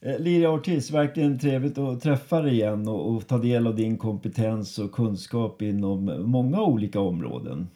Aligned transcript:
Eh, 0.00 0.18
Liria 0.18 0.50
Ortiz, 0.50 0.90
verkligen 0.90 1.38
trevligt 1.38 1.78
att 1.78 2.00
träffa 2.00 2.40
dig 2.42 2.54
igen 2.54 2.88
och, 2.88 3.14
och, 3.14 3.26
ta 3.26 3.38
del 3.38 3.66
av 3.66 3.76
din 3.76 3.96
kompetens 3.96 4.78
och 4.78 4.92
kunskap 4.92 5.62
inom 5.62 6.04
många 6.30 6.62
olika 6.62 7.00
områden. 7.00 7.68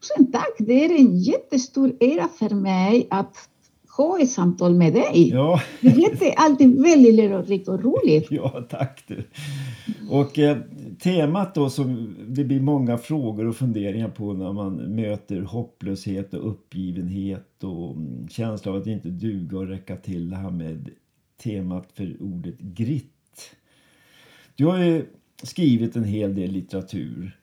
Tusen 0.00 0.32
tack! 0.32 0.54
Det 0.58 0.84
är 0.84 0.98
en 0.98 1.18
jättestor 1.18 1.96
ära 2.00 2.28
för 2.28 2.54
mig 2.54 3.06
att 3.10 3.48
ha 3.96 4.20
ett 4.20 4.30
samtal 4.30 4.74
med 4.74 4.92
dig. 4.92 5.28
Ja. 5.28 5.60
Det 5.80 6.32
är 6.32 6.34
alltid 6.36 6.82
väldigt 6.82 7.14
lärorikt 7.14 7.68
och 7.68 7.82
roligt. 7.82 8.26
Ja, 8.30 8.66
tack 8.68 9.04
du. 9.06 9.24
Och 10.10 10.38
eh, 10.38 10.58
temat 11.02 11.54
då 11.54 11.70
som 11.70 12.16
det 12.28 12.44
blir 12.44 12.60
många 12.60 12.98
frågor 12.98 13.46
och 13.46 13.56
funderingar 13.56 14.08
på 14.08 14.32
när 14.32 14.52
man 14.52 14.76
möter 14.76 15.42
hopplöshet 15.42 16.34
och 16.34 16.50
uppgivenhet 16.50 17.64
och 17.64 17.96
mm, 17.96 18.28
känsla 18.28 18.72
av 18.72 18.78
att 18.78 18.86
inte 18.86 19.08
duga 19.08 19.58
och 19.58 19.68
räcka 19.68 19.96
till. 19.96 20.30
Det 20.30 20.36
här 20.36 20.50
med 20.50 20.90
temat 21.42 21.92
för 21.94 22.16
ordet 22.20 22.58
grit. 22.58 23.56
Du 24.56 24.66
har 24.66 24.78
ju 24.78 25.06
skrivit 25.42 25.96
en 25.96 26.04
hel 26.04 26.34
del 26.34 26.50
litteratur 26.50 27.38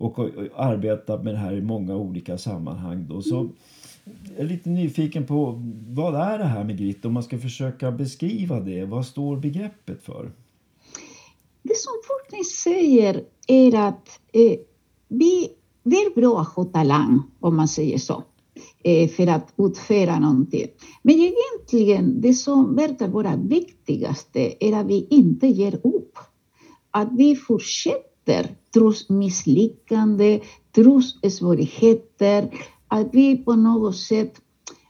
och 0.00 0.18
arbetat 0.56 1.24
med 1.24 1.34
det 1.34 1.38
här 1.38 1.52
i 1.52 1.60
många 1.60 1.96
olika 1.96 2.38
sammanhang. 2.38 3.06
Då. 3.08 3.22
Så 3.22 3.50
jag 4.04 4.38
är 4.38 4.48
lite 4.48 4.68
nyfiken 4.68 5.26
på 5.26 5.62
vad 5.88 6.14
är 6.14 6.38
det 6.38 6.44
här 6.44 6.64
med 6.64 6.78
grit. 6.78 7.04
om 7.04 7.12
man 7.12 7.22
ska 7.22 7.38
försöka 7.38 7.92
beskriva 7.92 8.60
det. 8.60 8.84
Vad 8.84 9.06
står 9.06 9.36
begreppet 9.36 10.02
för? 10.02 10.32
Det 11.62 11.76
som 11.76 11.92
forskning 12.06 12.44
säger 12.44 13.24
är 13.46 13.88
att 13.88 14.20
eh, 14.32 14.58
vi, 15.08 15.48
det 15.82 15.96
är 15.96 16.14
bra 16.14 16.40
att 16.40 16.48
ha 16.48 16.64
talang, 16.64 17.22
om 17.40 17.56
man 17.56 17.68
säger 17.68 17.98
så, 17.98 18.24
Eh, 18.84 19.08
för 19.08 19.26
att 19.26 19.54
utföra 19.58 20.18
någonting. 20.18 20.66
Men 21.02 21.14
egentligen, 21.14 22.20
det 22.20 22.34
som 22.34 22.76
verkar 22.76 23.08
vara 23.08 23.36
viktigaste 23.36 24.54
är 24.60 24.80
att 24.80 24.86
vi 24.86 25.06
inte 25.10 25.46
ger 25.46 25.74
upp. 25.74 26.18
Att 26.90 27.08
vi 27.12 27.36
fortsätter 27.36 28.56
trots 28.74 29.08
misslyckande, 29.08 30.40
trots 30.74 31.36
svårigheter, 31.38 32.50
att 32.88 33.08
vi 33.12 33.36
på 33.36 33.54
något 33.56 33.96
sätt, 33.96 34.34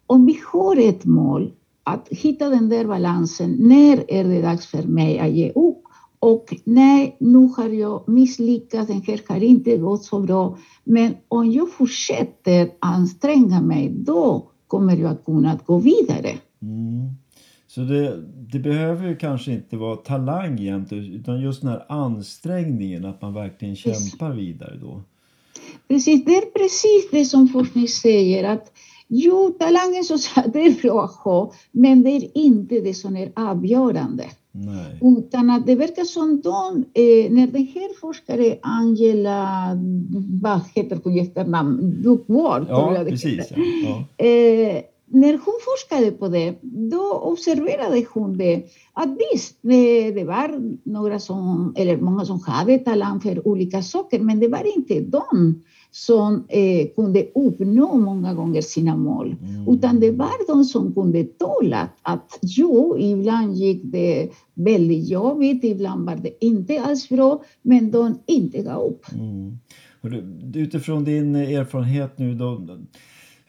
om 0.06 0.26
vi 0.26 0.40
har 0.52 0.76
ett 0.76 1.04
mål, 1.04 1.52
att 1.84 2.08
hitta 2.10 2.48
den 2.48 2.68
där 2.68 2.84
balansen. 2.84 3.56
När 3.58 4.04
är 4.08 4.24
det 4.24 4.42
dags 4.42 4.66
för 4.66 4.82
mig 4.82 5.18
att 5.18 5.30
ge 5.30 5.50
upp? 5.50 5.79
Och 6.20 6.54
nej, 6.64 7.16
nu 7.20 7.38
har 7.56 7.68
jag 7.68 8.08
misslyckats, 8.08 8.88
den 8.88 9.02
här 9.02 9.20
har 9.28 9.42
inte 9.42 9.76
gått 9.76 10.04
så 10.04 10.20
bra. 10.20 10.58
Men 10.84 11.14
om 11.28 11.52
jag 11.52 11.72
fortsätter 11.72 12.70
anstränga 12.78 13.60
mig, 13.60 13.88
då 13.90 14.50
kommer 14.66 14.96
jag 14.96 15.10
att 15.10 15.24
kunna 15.24 15.58
gå 15.66 15.78
vidare. 15.78 16.30
Mm. 16.62 17.14
Så 17.66 17.80
det, 17.80 18.22
det 18.52 18.58
behöver 18.58 19.14
kanske 19.14 19.52
inte 19.52 19.76
vara 19.76 19.96
talang 19.96 20.60
egentligen, 20.60 21.04
utan 21.04 21.40
just 21.40 21.60
den 21.60 21.70
här 21.70 21.86
ansträngningen, 21.88 23.04
att 23.04 23.22
man 23.22 23.34
verkligen 23.34 23.76
kämpar 23.76 24.30
vidare 24.30 24.76
då? 24.80 25.02
Precis, 25.88 26.24
det 26.24 26.36
är 26.36 26.50
precis 26.50 27.10
det 27.10 27.24
som 27.24 27.48
forskning 27.48 27.88
säger 27.88 28.44
att 28.44 28.72
jo, 29.08 29.56
talangen 29.58 30.04
så 30.04 30.14
det 30.52 30.66
är 30.66 30.82
bra 30.82 31.04
att 31.04 31.14
ha, 31.14 31.52
men 31.72 32.02
det 32.02 32.10
är 32.10 32.38
inte 32.38 32.80
det 32.80 32.94
som 32.94 33.16
är 33.16 33.32
avgörande. 33.36 34.24
Nej. 34.52 34.98
Utan 35.18 35.50
att 35.50 35.66
det 35.66 35.74
verkar 35.74 36.04
som 36.04 36.40
de, 36.40 36.84
eh, 36.94 37.32
när 37.32 37.46
den 37.46 37.66
här 37.66 38.00
forskaren 38.00 38.56
Angela, 38.62 39.68
vad 40.42 40.60
heter 40.74 41.00
hon 41.04 41.12
i 41.12 41.20
efternamn, 41.20 42.02
Duckworth, 42.02 42.66
ja, 42.68 43.04
precis, 43.08 43.52
ja. 43.56 43.62
Ja. 43.84 44.24
Eh, 44.26 44.82
när 45.12 45.32
hon 45.32 45.54
forskade 45.64 46.10
på 46.10 46.28
det, 46.28 46.54
då 46.62 47.12
observerade 47.12 48.04
hon 48.12 48.38
det. 48.38 48.62
Att 48.92 49.08
visst, 49.32 49.58
det, 49.60 50.10
det 50.10 50.24
var 50.24 50.76
några 50.84 51.18
som, 51.18 51.74
eller 51.76 51.96
många 51.96 52.24
som 52.24 52.40
hade 52.40 52.78
talang 52.78 53.20
för 53.20 53.48
olika 53.48 53.82
saker, 53.82 54.20
men 54.20 54.40
det 54.40 54.48
var 54.48 54.76
inte 54.76 55.00
de 55.00 55.62
som 55.90 56.44
eh, 56.48 56.88
kunde 56.96 57.26
uppnå 57.34 57.94
många 57.94 58.34
gånger 58.34 58.60
sina 58.60 58.96
mål. 58.96 59.36
Mm. 59.42 59.68
Utan 59.74 60.00
det 60.00 60.10
var 60.10 60.46
de 60.46 60.64
som 60.64 60.94
kunde 60.94 61.24
tåla 61.24 61.88
att 62.02 62.38
jo, 62.42 62.98
ibland 62.98 63.54
gick 63.54 63.82
det 63.84 64.30
väldigt 64.54 65.08
jobbigt, 65.08 65.64
ibland 65.64 66.06
var 66.06 66.16
det 66.16 66.44
inte 66.44 66.82
alls 66.82 67.08
bra, 67.08 67.42
men 67.62 67.90
de 67.90 68.18
inte 68.26 68.62
gav 68.62 68.82
upp. 68.82 69.04
Mm. 69.12 69.58
Utifrån 70.54 71.04
din 71.04 71.36
erfarenhet 71.36 72.18
nu 72.18 72.34
då, 72.34 72.66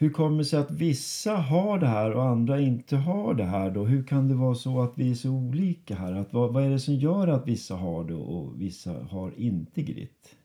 hur 0.01 0.09
kommer 0.09 0.37
det 0.37 0.45
sig 0.45 0.59
att 0.59 0.71
vissa 0.71 1.35
har 1.35 1.79
det 1.79 1.87
här 1.87 2.11
och 2.11 2.23
andra 2.23 2.59
inte 2.59 2.95
har 2.95 3.33
det 3.33 3.43
här? 3.43 3.71
Då? 3.71 3.85
Hur 3.85 4.03
kan 4.03 4.27
det 4.27 4.35
vara 4.35 4.55
så 4.55 4.81
att 4.81 4.93
vi 4.95 5.11
är 5.11 5.16
så 5.16 5.29
olika 5.29 5.95
här? 5.95 6.13
Att, 6.13 6.33
vad, 6.33 6.53
vad 6.53 6.63
är 6.63 6.69
det 6.69 6.79
som 6.79 6.95
gör 6.95 7.27
att 7.27 7.47
vissa 7.47 7.75
har 7.75 8.03
det 8.03 8.13
och 8.13 8.61
vissa 8.61 8.91
har 8.91 9.33
inte 9.37 9.81
gritt? 9.81 10.35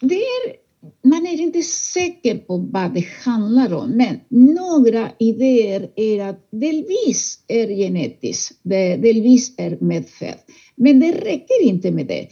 Det 0.00 0.14
är, 0.14 0.56
man 1.08 1.26
är 1.26 1.40
inte 1.40 1.62
säker 1.62 2.38
på 2.38 2.56
vad 2.56 2.94
det 2.94 3.04
handlar 3.24 3.72
om, 3.72 3.90
men 3.90 4.20
några 4.28 5.10
idéer 5.18 5.90
är 5.96 6.28
att 6.28 6.48
delvis 6.50 7.44
är 7.48 7.68
genetiskt, 7.68 8.60
delvis 8.62 9.54
är 9.58 9.78
medfött. 9.80 10.44
Men 10.76 11.00
det 11.00 11.12
räcker 11.12 11.62
inte 11.62 11.90
med 11.90 12.06
det, 12.06 12.28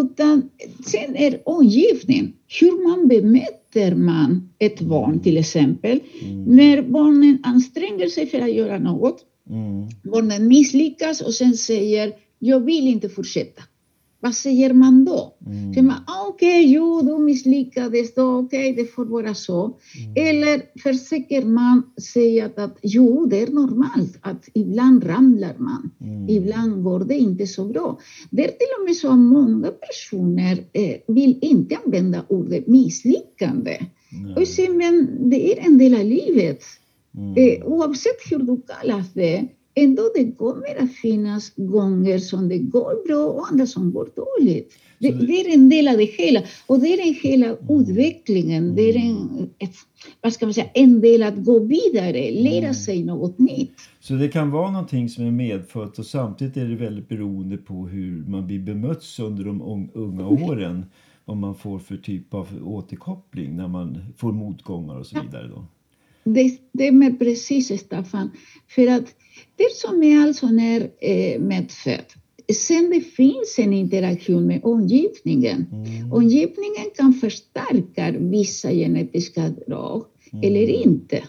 utan 0.00 0.50
sen 0.86 1.16
är 1.16 1.48
omgivningen, 1.48 2.32
hur 2.60 2.88
man 2.88 3.08
bemöter 3.08 3.94
man 3.94 4.50
ett 4.58 4.80
barn 4.80 5.20
till 5.20 5.36
exempel. 5.36 6.00
Mm. 6.22 6.44
När 6.44 6.82
barnen 6.82 7.38
anstränger 7.42 8.08
sig 8.08 8.26
för 8.26 8.40
att 8.40 8.52
göra 8.52 8.78
något, 8.78 9.24
mm. 9.50 9.88
barnen 10.12 10.48
misslyckas 10.48 11.20
och 11.20 11.34
sen 11.34 11.54
säger 11.54 12.12
jag 12.38 12.60
vill 12.60 12.88
inte 12.88 13.08
fortsätta. 13.08 13.62
Vad 14.20 14.34
säger 14.34 14.72
man 14.72 15.04
då? 15.04 15.36
Mm. 15.46 15.74
Säger 15.74 15.86
man 15.86 15.96
ah, 16.06 16.26
okej, 16.28 16.60
okay, 16.60 16.72
jo, 16.72 17.02
du 17.02 17.18
misslyckades, 17.18 18.14
då 18.14 18.38
okej, 18.38 18.72
okay, 18.72 18.84
det 18.84 18.90
får 18.90 19.04
vara 19.04 19.34
så. 19.34 19.64
Mm. 19.64 20.28
Eller 20.28 20.62
försöker 20.82 21.44
man 21.44 21.82
säga 22.12 22.50
att, 22.56 22.78
jo, 22.82 23.26
det 23.26 23.42
är 23.42 23.46
normalt 23.46 24.18
att 24.20 24.48
ibland 24.54 25.06
ramlar 25.06 25.54
man, 25.58 25.90
mm. 26.00 26.28
ibland 26.28 26.84
går 26.84 27.00
det 27.00 27.18
inte 27.18 27.46
så 27.46 27.64
bra. 27.64 27.98
Det 28.30 28.44
är 28.44 28.48
till 28.48 28.68
och 28.80 28.84
med 28.84 28.96
så 28.96 29.08
att 29.08 29.18
många 29.18 29.68
personer 29.68 30.64
eh, 30.72 30.96
vill 31.06 31.38
inte 31.42 31.78
använda 31.84 32.24
ordet 32.28 32.66
misslyckande. 32.66 33.78
Och 34.36 34.48
säger, 34.48 34.70
men 34.70 35.30
det 35.30 35.52
är 35.52 35.66
en 35.66 35.78
del 35.78 35.94
av 35.94 36.04
livet. 36.04 36.64
Mm. 37.16 37.34
Eh, 37.36 37.66
oavsett 37.66 38.20
hur 38.30 38.38
du 38.38 38.62
kallar 38.62 39.04
det, 39.14 39.48
ändå 39.84 40.02
det 40.14 40.32
kommer 40.32 40.82
att 40.82 40.92
finnas 40.92 41.52
gånger 41.56 42.18
som 42.18 42.48
det 42.48 42.58
går 42.58 43.06
bra 43.06 43.24
och 43.26 43.48
andra 43.50 43.66
som 43.66 43.92
går 43.92 44.08
dåligt. 44.16 44.72
Det, 44.98 45.12
det, 45.12 45.40
är 45.40 45.54
en 45.54 45.68
del 45.68 45.88
av 45.88 45.96
det 45.96 46.04
hela. 46.04 46.42
Och 46.66 46.80
det 46.80 46.88
är 46.88 47.08
en 47.08 47.14
hela 47.14 47.46
mm. 47.46 47.80
utvecklingen. 47.80 48.74
Det 48.74 48.82
är 48.90 48.96
en, 48.96 49.50
ett, 49.58 49.74
vad 50.20 50.32
ska 50.32 50.46
man 50.46 50.54
säga, 50.54 50.70
en 50.74 51.00
del 51.00 51.22
att 51.22 51.44
gå 51.44 51.58
vidare, 51.58 52.30
lära 52.30 52.58
mm. 52.58 52.74
sig 52.74 53.04
något 53.04 53.38
nytt. 53.38 53.74
Så 54.00 54.14
det 54.14 54.28
kan 54.28 54.50
vara 54.50 54.70
någonting 54.70 55.08
som 55.08 55.26
är 55.26 55.30
medfött 55.30 55.98
och 55.98 56.06
samtidigt 56.06 56.56
är 56.56 56.64
det 56.64 56.76
väldigt 56.76 57.08
beroende 57.08 57.56
på 57.56 57.86
hur 57.86 58.24
man 58.24 58.46
blir 58.46 58.58
bemött 58.58 59.04
under 59.20 59.44
de 59.44 59.90
unga 59.94 60.28
åren. 60.28 60.84
Vad 61.24 61.36
man 61.36 61.54
får 61.54 61.78
för 61.78 61.96
typ 61.96 62.34
av 62.34 62.48
återkoppling 62.64 63.56
när 63.56 63.68
man 63.68 63.98
får 64.16 64.32
motgångar 64.32 64.98
och 64.98 65.06
så 65.06 65.20
vidare. 65.20 65.48
Då. 65.48 65.64
Det 66.24 66.58
stämmer 66.74 67.10
precis, 67.10 67.80
Staffan. 67.80 68.30
För 68.68 68.86
att 68.86 69.14
det 69.56 69.74
som 69.74 70.02
är 70.02 70.22
alltså 70.22 70.46
när 70.46 70.90
eh, 71.00 71.40
medfött. 71.40 72.14
Sen 72.54 72.90
det 72.90 73.00
finns 73.00 73.58
en 73.58 73.72
interaktion 73.72 74.46
med 74.46 74.64
omgivningen. 74.64 75.66
Mm. 75.72 76.12
Omgivningen 76.12 76.90
kan 76.96 77.12
förstärka 77.12 78.14
vissa 78.18 78.72
genetiska 78.72 79.48
drag 79.48 80.04
mm. 80.32 80.44
eller 80.44 80.68
inte. 80.68 81.24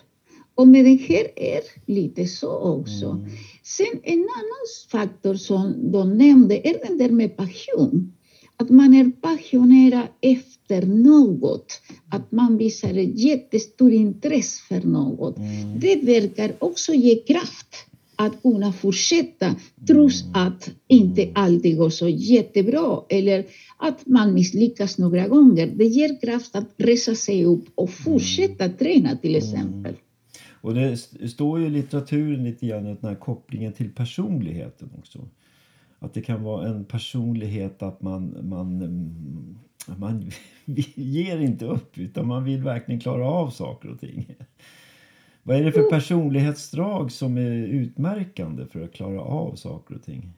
Och 0.55 0.67
med 0.67 0.85
det 0.85 0.95
här 0.95 1.27
är 1.35 1.61
lite 1.85 2.25
så 2.25 2.51
också. 2.57 3.05
Mm. 3.05 3.29
Sen 3.63 3.99
en 4.03 4.19
annan 4.19 4.65
faktor 4.91 5.33
som 5.33 5.91
de 5.91 6.17
nämnde 6.17 6.67
är 6.67 6.87
den 6.87 6.97
där 6.97 7.09
med 7.09 7.37
passion. 7.37 8.13
Att 8.61 8.69
man 8.69 8.93
är 8.93 9.11
passionerad 9.21 10.07
efter 10.21 10.85
något. 10.85 11.81
Att 12.09 12.31
man 12.31 12.57
visar 12.57 12.97
ett 12.97 13.19
jättestort 13.19 13.91
intresse 13.91 14.61
för 14.67 14.87
något. 14.87 15.37
Mm. 15.37 15.79
Det 15.79 15.95
verkar 15.95 16.53
också 16.59 16.93
ge 16.93 17.15
kraft 17.15 17.75
att 18.15 18.41
kunna 18.41 18.73
fortsätta 18.73 19.55
trots 19.87 20.23
mm. 20.23 20.33
att 20.35 20.69
inte 20.87 21.31
alltid 21.35 21.77
går 21.77 21.89
så 21.89 22.09
jättebra 22.09 23.01
eller 23.09 23.45
att 23.77 24.07
man 24.07 24.33
misslyckas 24.33 24.97
några 24.97 25.27
gånger. 25.27 25.67
Det 25.75 25.85
ger 25.85 26.21
kraft 26.21 26.55
att 26.55 26.69
resa 26.77 27.15
sig 27.15 27.45
upp 27.45 27.65
och 27.75 27.89
fortsätta 27.89 28.65
mm. 28.65 28.77
träna 28.77 29.15
till 29.15 29.35
exempel. 29.35 29.91
Mm. 29.91 30.01
Och 30.61 30.73
det 30.73 30.97
står 31.29 31.59
ju 31.59 31.65
i 31.65 31.69
litteraturen 31.69 32.43
lite 32.43 32.67
grann 32.67 32.83
den 32.83 32.97
här 33.01 33.15
kopplingen 33.15 33.73
till 33.73 33.89
personligheten 33.89 34.89
också. 34.99 35.27
Att 36.03 36.13
det 36.13 36.21
kan 36.21 36.43
vara 36.43 36.67
en 36.67 36.85
personlighet 36.85 37.83
att 37.83 38.01
man, 38.01 38.37
man, 38.49 38.77
man 39.97 40.31
ger 40.95 41.39
inte 41.39 41.65
upp 41.65 41.97
utan 41.97 42.27
man 42.27 42.43
vill 42.43 42.63
verkligen 42.63 43.01
klara 43.01 43.25
av 43.25 43.49
saker 43.49 43.89
och 43.89 43.99
ting. 43.99 44.35
Vad 45.43 45.57
är 45.57 45.63
det 45.63 45.71
för 45.71 45.89
personlighetsdrag 45.89 47.11
som 47.11 47.37
är 47.37 47.51
utmärkande 47.51 48.65
för 48.65 48.81
att 48.81 48.93
klara 48.93 49.21
av 49.21 49.55
saker 49.55 49.95
och 49.95 50.03
ting? 50.03 50.33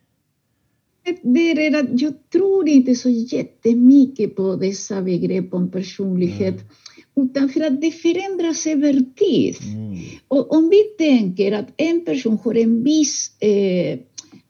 Det 1.22 1.52
är 1.52 1.56
redan, 1.56 1.88
jag 1.92 2.14
tror 2.30 2.70
inte 2.70 2.96
så 2.96 3.10
jättemycket 3.10 4.36
på 4.36 4.56
dessa 4.56 5.02
begrepp 5.02 5.54
om 5.54 5.72
personlighet. 5.72 6.56
Mm. 6.56 7.30
Utan 7.30 7.50
för 7.50 7.62
att 7.62 7.82
det 7.82 7.92
förändras 7.92 8.68
över 8.68 8.94
tid. 8.94 9.56
Mm. 9.76 9.98
Och 10.28 10.54
om 10.54 10.70
vi 10.70 10.84
tänker 10.98 11.52
att 11.52 11.68
en 11.78 12.06
person 12.06 12.38
har 12.44 12.58
en 12.58 12.84
viss 12.84 13.42
eh, 13.42 14.00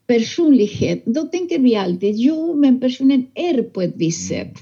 personlighet, 0.07 1.05
då 1.05 1.21
tänker 1.21 1.59
vi 1.59 1.75
alltid 1.75 2.15
jo, 2.15 2.55
men 2.55 2.79
personen 2.79 3.25
är 3.33 3.63
på 3.63 3.81
ett 3.81 3.93
visst 3.95 4.31
mm. 4.31 4.45
sätt. 4.45 4.57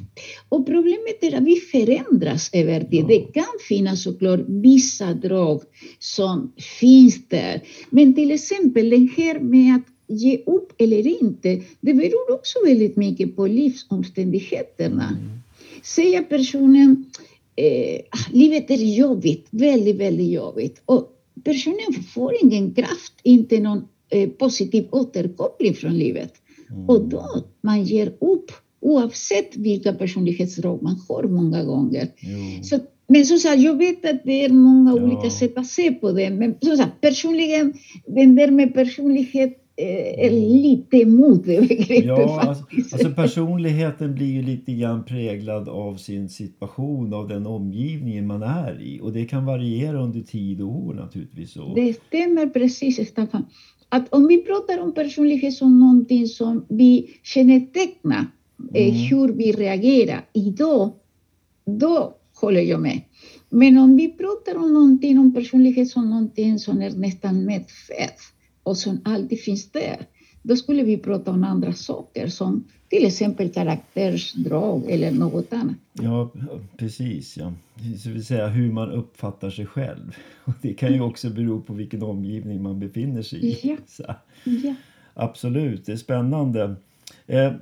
Och 0.50 0.66
problemet 0.66 1.18
är 1.22 1.36
att 1.36 1.44
vi 1.44 1.56
förändras 1.56 2.50
över 2.54 2.84
tid. 2.84 3.06
Det 3.08 3.20
kan 3.20 3.54
finnas 3.68 4.04
såklart 4.04 4.40
vissa 4.48 5.14
drag 5.14 5.62
som 6.00 6.54
finns 6.80 7.28
där. 7.28 7.62
Men 7.90 8.14
till 8.16 8.32
exempel 8.32 8.90
det 8.90 9.10
här 9.18 9.40
med 9.40 9.76
att 9.76 10.18
ge 10.20 10.38
upp 10.46 10.74
eller 10.78 11.08
inte, 11.08 11.62
det 11.82 11.94
beror 11.94 12.32
också 12.32 12.60
väldigt 12.66 12.96
mycket 12.96 13.36
på 13.36 13.48
livsomständigheterna. 13.48 15.08
Mm. 15.10 15.40
Säger 15.84 16.24
personen 16.24 17.06
eh, 17.56 18.02
livet 18.32 18.72
är 18.72 18.76
jobbigt, 18.78 19.48
väldigt, 19.50 19.96
väldigt 19.96 20.32
jobbigt 20.32 20.82
och 20.86 21.18
personen 21.44 22.04
får 22.14 22.34
ingen 22.42 22.74
kraft, 22.74 23.14
inte 23.24 23.60
någon 23.60 23.88
eh, 24.12 24.30
positiv 24.30 24.88
återkoppling 24.92 25.74
från 25.74 25.98
livet. 25.98 26.34
Mm. 26.70 26.90
Och 26.90 27.10
då 27.10 27.44
man 27.62 27.84
ger 27.84 28.08
upp 28.08 28.52
oavsett 28.80 29.56
vilka 29.56 29.94
personlighetsdrag 29.94 30.84
man 30.84 31.02
har 31.08 31.24
många 31.24 31.64
gånger. 31.64 32.08
Så, 32.64 32.80
men 33.08 33.26
som 33.26 33.38
sagt, 33.38 33.62
jag 33.62 33.78
vet 33.78 34.06
att 34.06 34.24
det 34.24 34.46
är 34.46 34.50
många 34.50 34.96
ja. 34.96 35.04
olika 35.04 35.30
sätt 35.30 35.58
att 35.58 35.68
se 35.68 35.92
på 35.92 36.12
det. 36.12 36.30
Men 36.30 36.56
som 36.62 36.78
sagt, 36.78 37.02
personligen, 37.02 37.74
den 38.06 38.36
där 38.36 38.52
med 38.52 38.74
personlighet 38.74 39.58
är 39.76 40.26
eh, 40.26 40.32
lite 40.32 40.98
emot 40.98 41.46
det 41.46 41.68
begreppet 41.68 42.06
ja, 42.06 42.42
alltså, 42.42 42.64
alltså, 42.92 43.10
personligheten 43.10 44.16
blir 44.16 44.32
ju 44.32 44.42
lite 44.42 44.72
grann 44.74 45.06
präglad 45.06 45.70
av 45.70 45.96
sin 45.96 46.30
situation, 46.30 47.14
av 47.14 47.28
den 47.28 47.48
omgivningen 47.48 48.28
man 48.28 48.44
är 48.44 48.82
i. 48.82 49.00
Och 49.02 49.14
det 49.14 49.26
kan 49.26 49.46
variera 49.46 50.04
under 50.04 50.22
tid 50.22 50.62
och 50.62 50.70
år 50.70 50.94
naturligtvis. 50.94 51.54
Det 51.76 51.94
stämmer 52.08 52.46
precis 52.48 53.10
Staffan. 53.10 53.46
Att 53.94 54.14
om 54.14 54.28
vi 54.28 54.38
pratar 54.38 54.80
om 54.80 54.94
personlighet 54.94 55.54
som 55.54 55.80
någonting 55.80 56.28
som 56.28 56.66
vi 56.70 57.20
kännetecknar, 57.24 58.26
eh, 58.74 58.88
mm. 58.88 58.96
hur 58.96 59.34
vi 59.34 59.52
reagerar 59.52 60.26
idag, 60.34 60.92
då 61.66 62.16
håller 62.42 62.62
jag 62.62 62.82
med. 62.82 63.02
Men 63.50 63.78
om 63.78 63.96
vi 63.96 64.12
pratar 64.12 64.58
om 64.58 64.74
någonting 64.74 65.20
om 65.20 65.34
personlighet 65.34 65.90
som 65.90 66.10
någonting 66.10 66.60
som 66.60 66.82
är 66.82 66.92
nästan 66.92 67.46
medfött, 67.46 68.20
och 68.64 68.78
som 68.78 69.02
alltid 69.06 69.40
finns 69.40 69.72
där, 69.72 70.08
då 70.44 70.56
skulle 70.56 70.84
vi 70.84 70.98
prata 70.98 71.32
om 71.32 71.44
andra 71.44 71.74
saker 71.74 72.28
som 72.28 72.68
till 72.92 73.06
exempel 73.06 73.50
karaktärsdrag 73.50 74.92
eller 74.92 75.12
något 75.12 75.54
annat. 75.54 75.76
Ja, 75.94 76.32
precis. 76.78 77.38
Ja. 77.38 77.54
Så 77.98 78.10
vill 78.10 78.26
säga 78.26 78.48
hur 78.48 78.72
man 78.72 78.92
uppfattar 78.92 79.50
sig 79.50 79.66
själv. 79.66 80.16
Och 80.44 80.54
det 80.62 80.74
kan 80.74 80.94
ju 80.94 81.02
också 81.02 81.30
bero 81.30 81.62
på 81.62 81.74
vilken 81.74 82.04
omgivning 82.04 82.64
man 82.64 82.80
befinner 82.80 83.22
sig 83.22 83.46
i. 83.46 83.78
Ja. 83.98 84.16
ja. 84.44 84.76
Absolut, 85.14 85.86
det 85.86 85.92
är 85.92 85.98
spännande. 85.98 86.76
Eh, 87.28 87.54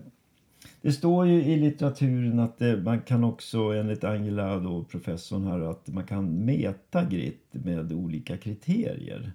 det 0.81 0.91
står 0.91 1.27
ju 1.27 1.43
i 1.43 1.57
litteraturen 1.57 2.39
att 2.39 2.57
det, 2.57 2.77
man 2.77 3.01
kan 3.01 3.23
också, 3.23 3.59
enligt 3.59 4.03
Angela, 4.03 4.59
då, 4.59 4.83
professorn 4.83 5.43
här, 5.43 5.59
att 5.59 5.87
man 5.87 6.03
kan 6.03 6.45
mäta 6.45 7.05
grit 7.05 7.43
med 7.51 7.93
olika 7.93 8.37
kriterier. 8.37 9.31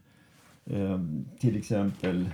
Eh, 0.67 1.01
till 1.39 1.57
exempel 1.57 2.29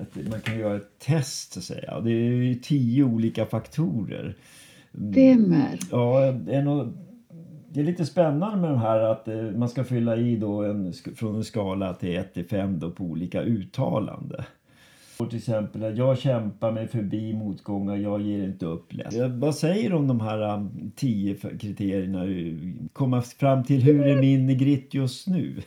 att 0.00 0.28
man 0.30 0.40
kan 0.40 0.58
göra 0.58 0.76
ett 0.76 0.98
test 0.98 1.52
så 1.52 1.58
att 1.58 1.64
säga. 1.64 2.00
Det 2.00 2.10
är 2.10 2.32
ju 2.32 2.54
tio 2.54 3.04
olika 3.04 3.46
faktorer. 3.46 4.34
Stämmer. 5.12 5.78
Ja, 5.90 6.24
en, 6.26 6.94
det 7.68 7.80
är 7.80 7.84
lite 7.84 8.06
spännande 8.06 8.56
med 8.56 8.70
de 8.70 8.78
här 8.78 8.98
att 8.98 9.28
eh, 9.28 9.36
man 9.36 9.68
ska 9.68 9.84
fylla 9.84 10.16
i 10.16 10.36
då 10.36 10.62
en, 10.62 10.92
från 10.92 11.36
en 11.36 11.44
skala 11.44 11.94
till 11.94 12.16
1 12.16 12.34
till 12.34 12.44
5 12.44 12.78
då 12.78 12.90
på 12.90 13.04
olika 13.04 13.42
uttalande. 13.42 14.44
Och 15.18 15.30
till 15.30 15.38
exempel 15.38 15.84
att 15.84 15.96
jag 15.96 16.18
kämpar 16.18 16.72
mig 16.72 16.88
förbi 16.88 17.34
motgångar, 17.34 17.96
jag 17.96 18.20
ger 18.20 18.44
inte 18.44 18.66
upp 18.66 18.92
lätt. 18.92 19.14
Vad 19.30 19.54
säger 19.54 19.90
du 19.90 19.96
om 19.96 20.08
de 20.08 20.20
här 20.20 20.54
um, 20.54 20.92
tio 20.96 21.34
kriterierna? 21.34 22.24
Komma 22.92 23.22
fram 23.22 23.64
till 23.64 23.82
hur 23.82 24.06
är 24.06 24.20
min 24.20 24.58
grit 24.58 24.94
just 24.94 25.26
nu? 25.26 25.62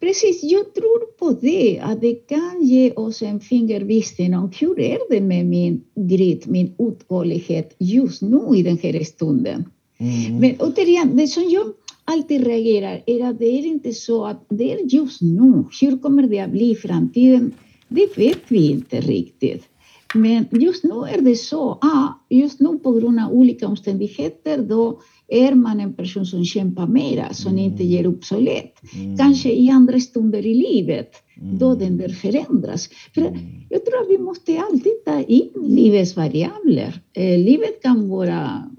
Precis, 0.00 0.42
jag 0.42 0.74
tror 0.74 1.18
på 1.18 1.38
det, 1.40 1.80
att 1.82 2.00
det 2.00 2.14
kan 2.14 2.62
ge 2.62 2.92
oss 2.92 3.22
en 3.22 3.40
fingervisning 3.40 4.34
om 4.36 4.50
hur 4.60 4.80
är 4.80 4.98
det 5.10 5.20
med 5.20 5.46
min 5.46 5.84
grit, 5.94 6.46
min 6.46 6.74
uthållighet 6.78 7.76
just 7.78 8.22
nu 8.22 8.40
i 8.56 8.62
den 8.62 8.78
här 8.78 9.04
stunden. 9.04 9.64
Mm. 9.98 10.40
Men 10.40 10.54
återigen, 10.58 11.16
det 11.16 11.26
som 11.26 11.48
jag 11.48 11.66
alltid 12.04 12.46
reagerar 12.46 13.02
är 13.06 13.24
att 13.24 13.38
det 13.38 13.46
är 13.46 13.66
inte 13.66 13.92
så 13.92 14.24
att 14.24 14.46
det 14.48 14.72
är 14.72 14.94
just 14.94 15.22
nu. 15.22 15.64
Hur 15.80 15.98
kommer 15.98 16.22
det 16.22 16.40
att 16.40 16.50
bli 16.50 16.70
i 16.70 16.74
framtiden? 16.74 17.52
Det 17.88 18.18
vet 18.18 18.40
vi 18.48 18.70
inte 18.70 19.00
riktigt. 19.00 19.64
Men 20.14 20.46
just 20.50 20.84
nu 20.84 20.90
är 20.90 21.20
det 21.20 21.36
så, 21.36 21.70
ah, 21.70 22.08
just 22.30 22.60
nu 22.60 22.78
på 22.78 22.92
grund 22.92 23.20
av 23.20 23.32
olika 23.32 23.68
omständigheter 23.68 24.58
då 24.58 25.00
är 25.28 25.54
man 25.54 25.80
en 25.80 25.94
person 25.94 26.26
som 26.26 26.44
kämpar 26.44 26.86
mera, 26.86 27.32
som 27.32 27.52
mm. 27.52 27.64
inte 27.64 27.84
ger 27.84 28.06
upp 28.06 28.24
så 28.24 28.40
lätt. 28.40 28.94
Mm. 28.94 29.16
Kanske 29.16 29.52
i 29.52 29.70
andra 29.70 30.00
stunder 30.00 30.46
i 30.46 30.54
livet, 30.54 31.12
mm. 31.40 31.58
då 31.58 31.74
den 31.74 31.96
där 31.96 32.08
förändras. 32.08 32.88
För 33.14 33.20
mm. 33.20 33.38
jag 33.68 33.84
tror 33.84 34.02
att 34.02 34.08
vi 34.08 34.18
måste 34.18 34.60
alltid 34.60 34.92
ta 35.04 35.22
in 35.22 35.50
livets 35.54 36.16
variabler. 36.16 37.00
Eh, 37.12 37.38
livet 37.38 37.82
kan 37.82 38.08
vara 38.08 38.70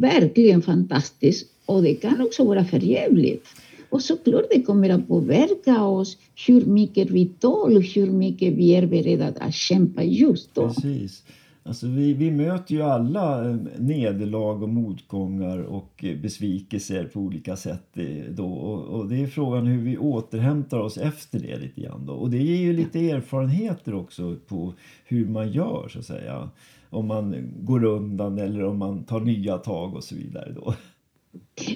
verkligen 0.00 0.62
fantastiskt 0.62 1.48
och 1.66 1.82
det 1.82 1.94
kan 1.94 2.20
också 2.20 2.44
vara 2.44 2.64
förjävligt. 2.64 3.46
Och 3.88 4.02
såklart 4.02 4.46
det 4.50 4.62
kommer 4.62 4.90
att 4.90 5.08
påverka 5.08 5.84
oss 5.84 6.16
hur 6.46 6.64
mycket 6.64 7.10
vi 7.10 7.26
tål, 7.26 7.82
hur 7.94 8.10
mycket 8.10 8.52
vi 8.52 8.74
är 8.74 8.86
beredda 8.86 9.32
att 9.38 9.54
kämpa 9.54 10.02
just 10.02 10.54
då. 10.54 10.68
Precis. 10.68 11.22
Alltså 11.66 11.86
vi, 11.86 12.14
vi 12.14 12.30
möter 12.30 12.74
ju 12.74 12.82
alla 12.82 13.50
eh, 13.50 13.56
nederlag 13.78 14.62
och 14.62 14.68
motgångar 14.68 15.58
och 15.58 16.04
eh, 16.04 16.16
besvikelser 16.16 17.04
på 17.04 17.20
olika 17.20 17.56
sätt 17.56 17.96
eh, 17.96 18.30
då. 18.30 18.46
Och, 18.46 18.98
och, 18.98 19.08
det 19.08 19.22
är 19.22 19.26
frågan 19.26 19.66
hur 19.66 19.82
vi 19.82 19.98
återhämtar 19.98 20.78
oss 20.78 20.98
efter 20.98 21.38
det 21.38 21.58
lite 21.58 21.80
grann 21.80 22.06
då. 22.06 22.12
Och 22.12 22.30
det 22.30 22.38
ger 22.38 22.56
ju 22.56 22.72
lite 22.72 23.10
erfarenheter 23.10 23.94
också 23.94 24.36
på 24.48 24.74
hur 25.04 25.26
man 25.26 25.52
gör 25.52 25.88
så 25.88 25.98
att 25.98 26.04
säga. 26.04 26.50
Om 26.90 27.06
man 27.06 27.52
går 27.60 27.84
undan 27.84 28.38
eller 28.38 28.64
om 28.64 28.78
man 28.78 29.04
tar 29.04 29.20
nya 29.20 29.58
tag 29.58 29.94
och 29.94 30.04
så 30.04 30.14
vidare 30.14 30.52
då. 30.52 30.74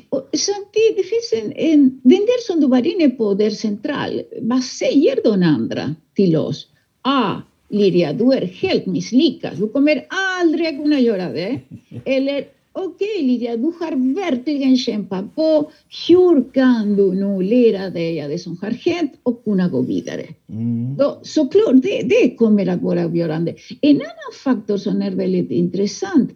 Och 0.08 0.28
samtidigt, 0.32 0.96
det 0.96 1.02
finns 1.02 1.32
en, 1.42 1.52
en, 1.52 2.00
den 2.02 2.20
där 2.20 2.46
som 2.46 2.60
du 2.60 2.66
var 2.66 2.86
inne 2.86 3.10
på, 3.10 3.34
där 3.34 3.50
central. 3.50 4.20
Vad 4.40 4.64
säger 4.64 5.18
de 5.24 5.42
andra 5.42 5.94
till 6.14 6.36
oss? 6.36 6.66
Ah, 7.02 7.36
Liria, 7.68 8.12
du 8.12 8.32
är 8.32 8.46
helt 8.46 8.86
misslyckad. 8.86 9.52
Du 9.58 9.68
kommer 9.68 10.06
aldrig 10.40 10.82
kunna 10.82 11.00
göra 11.00 11.32
det. 11.32 11.60
Eller 12.04 12.44
okej 12.72 13.14
okay, 13.16 13.26
Lidia, 13.26 13.56
du 13.56 13.72
har 13.80 14.14
verkligen 14.14 14.76
kämpat 14.76 15.34
på. 15.34 15.70
Hur 16.08 16.52
kan 16.52 16.96
du 16.96 17.14
nu 17.14 17.42
lära 17.42 17.90
dig 17.90 18.22
av 18.22 18.28
det 18.28 18.38
som 18.38 18.58
har 18.60 18.70
hänt 18.70 19.12
och 19.22 19.44
kunna 19.44 19.68
gå 19.68 19.82
vidare? 19.82 20.26
Mm. 20.48 20.96
Då, 20.96 21.20
såklart, 21.22 21.82
det, 21.82 22.02
det 22.02 22.36
kommer 22.36 22.66
att 22.66 22.82
vara 22.82 23.04
avgörande. 23.04 23.54
En 23.80 23.96
annan 23.96 24.32
faktor 24.44 24.76
som 24.76 25.02
är 25.02 25.10
väldigt 25.10 25.50
intressant 25.50 26.30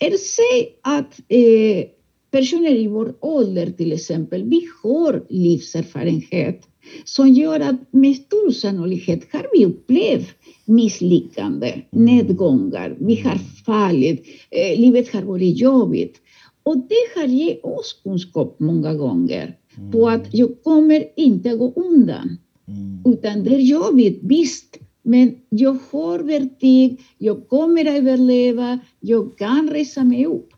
är 0.00 0.10
säg 0.10 0.68
att 0.82 1.20
eh, 1.28 1.84
personer 2.30 2.74
i 2.74 2.86
vår 2.86 3.14
ålder 3.20 3.70
till 3.70 3.92
exempel, 3.92 4.44
vi 4.44 4.68
har 4.82 5.24
livserfarenhet 5.28 6.62
som 7.04 7.28
gör 7.28 7.60
att 7.60 7.92
med 7.92 8.16
stor 8.16 8.50
sannolikhet 8.50 9.32
har 9.32 9.46
vi 9.52 9.64
upplevt 9.64 10.34
misslyckande, 10.66 11.72
mm. 11.72 12.04
nedgångar, 12.04 12.96
vi 13.00 13.14
har 13.14 13.38
fallit, 13.66 14.26
eh, 14.50 14.80
livet 14.80 15.12
har 15.12 15.22
varit 15.22 15.58
jobbigt. 15.58 16.20
Och 16.62 16.76
det 16.78 17.20
har 17.20 17.26
gett 17.26 17.64
oss 17.64 18.00
kunskap 18.02 18.56
många 18.58 18.94
gånger 18.94 19.56
mm. 19.78 19.92
på 19.92 20.08
att 20.08 20.34
jag 20.34 20.62
kommer 20.64 21.04
inte 21.16 21.56
gå 21.56 21.72
undan. 21.76 22.38
Mm. 22.68 23.14
Utan 23.14 23.44
det 23.44 23.54
är 23.54 23.58
jobbigt, 23.58 24.20
visst, 24.22 24.78
men 25.02 25.34
jag 25.48 25.76
har 25.90 26.18
vertig, 26.18 27.00
jag 27.18 27.48
kommer 27.48 27.80
att 27.80 27.98
överleva, 27.98 28.78
jag 29.00 29.38
kan 29.38 29.70
resa 29.70 30.04
mig 30.04 30.26
upp. 30.26 30.48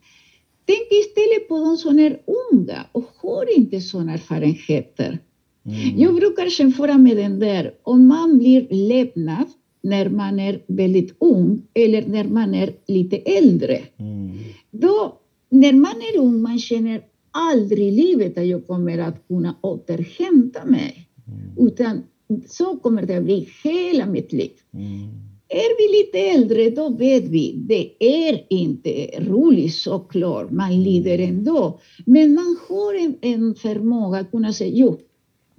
Tänk 0.67 0.89
istället 0.91 1.49
på 1.49 1.59
de 1.59 1.77
som 1.77 1.99
är 1.99 2.21
unga 2.53 2.85
och 2.93 3.11
har 3.17 3.57
inte 3.57 3.81
sådana 3.81 4.13
erfarenheter. 4.13 5.19
Mm. 5.67 5.99
Jag 5.99 6.15
brukar 6.15 6.61
jämföra 6.61 6.99
med 6.99 7.17
den 7.17 7.39
där, 7.39 7.75
om 7.83 8.07
man 8.07 8.39
blir 8.39 8.67
lämnad 8.71 9.47
när 9.89 10.09
man 10.09 10.41
är 10.41 10.61
väldigt 10.67 11.17
ung 11.21 11.63
eller 11.75 12.07
när 12.07 12.25
man 12.25 12.55
är 12.55 12.73
lite 12.87 13.17
äldre. 13.17 13.81
Mm. 13.97 14.39
Då, 14.71 15.19
när 15.51 15.73
man 15.73 15.95
är 16.15 16.19
ung, 16.19 16.43
man 16.43 16.59
känner 16.59 17.03
aldrig 17.31 17.89
i 17.89 17.91
livet 17.91 18.39
att 18.39 18.47
jag 18.47 18.67
kommer 18.67 18.99
att 18.99 19.29
kunna 19.29 19.55
återhämta 19.61 20.65
mig. 20.65 21.09
Mm. 21.27 21.69
Utan 21.69 22.03
så 22.49 22.77
kommer 22.77 23.07
det 23.07 23.17
att 23.17 23.25
bli 23.25 23.49
hela 23.65 24.07
mitt 24.07 24.33
liv. 24.33 24.51
Mm. 24.75 25.29
Är 25.51 25.79
vi 25.79 25.99
lite 25.99 26.19
äldre, 26.19 26.71
då 26.71 26.89
vet 26.89 27.25
vi, 27.25 27.55
det 27.57 28.05
är 28.29 28.45
inte 28.49 28.91
roligt 29.21 29.75
såklart, 29.75 30.51
man 30.51 30.83
lider 30.83 31.19
ändå. 31.19 31.81
Men 32.07 32.35
man 32.35 32.57
har 32.69 32.95
en, 32.95 33.17
en 33.21 33.55
förmåga 33.55 34.19
att 34.19 34.31
kunna 34.31 34.53
säga, 34.53 34.71
jo, 34.75 34.99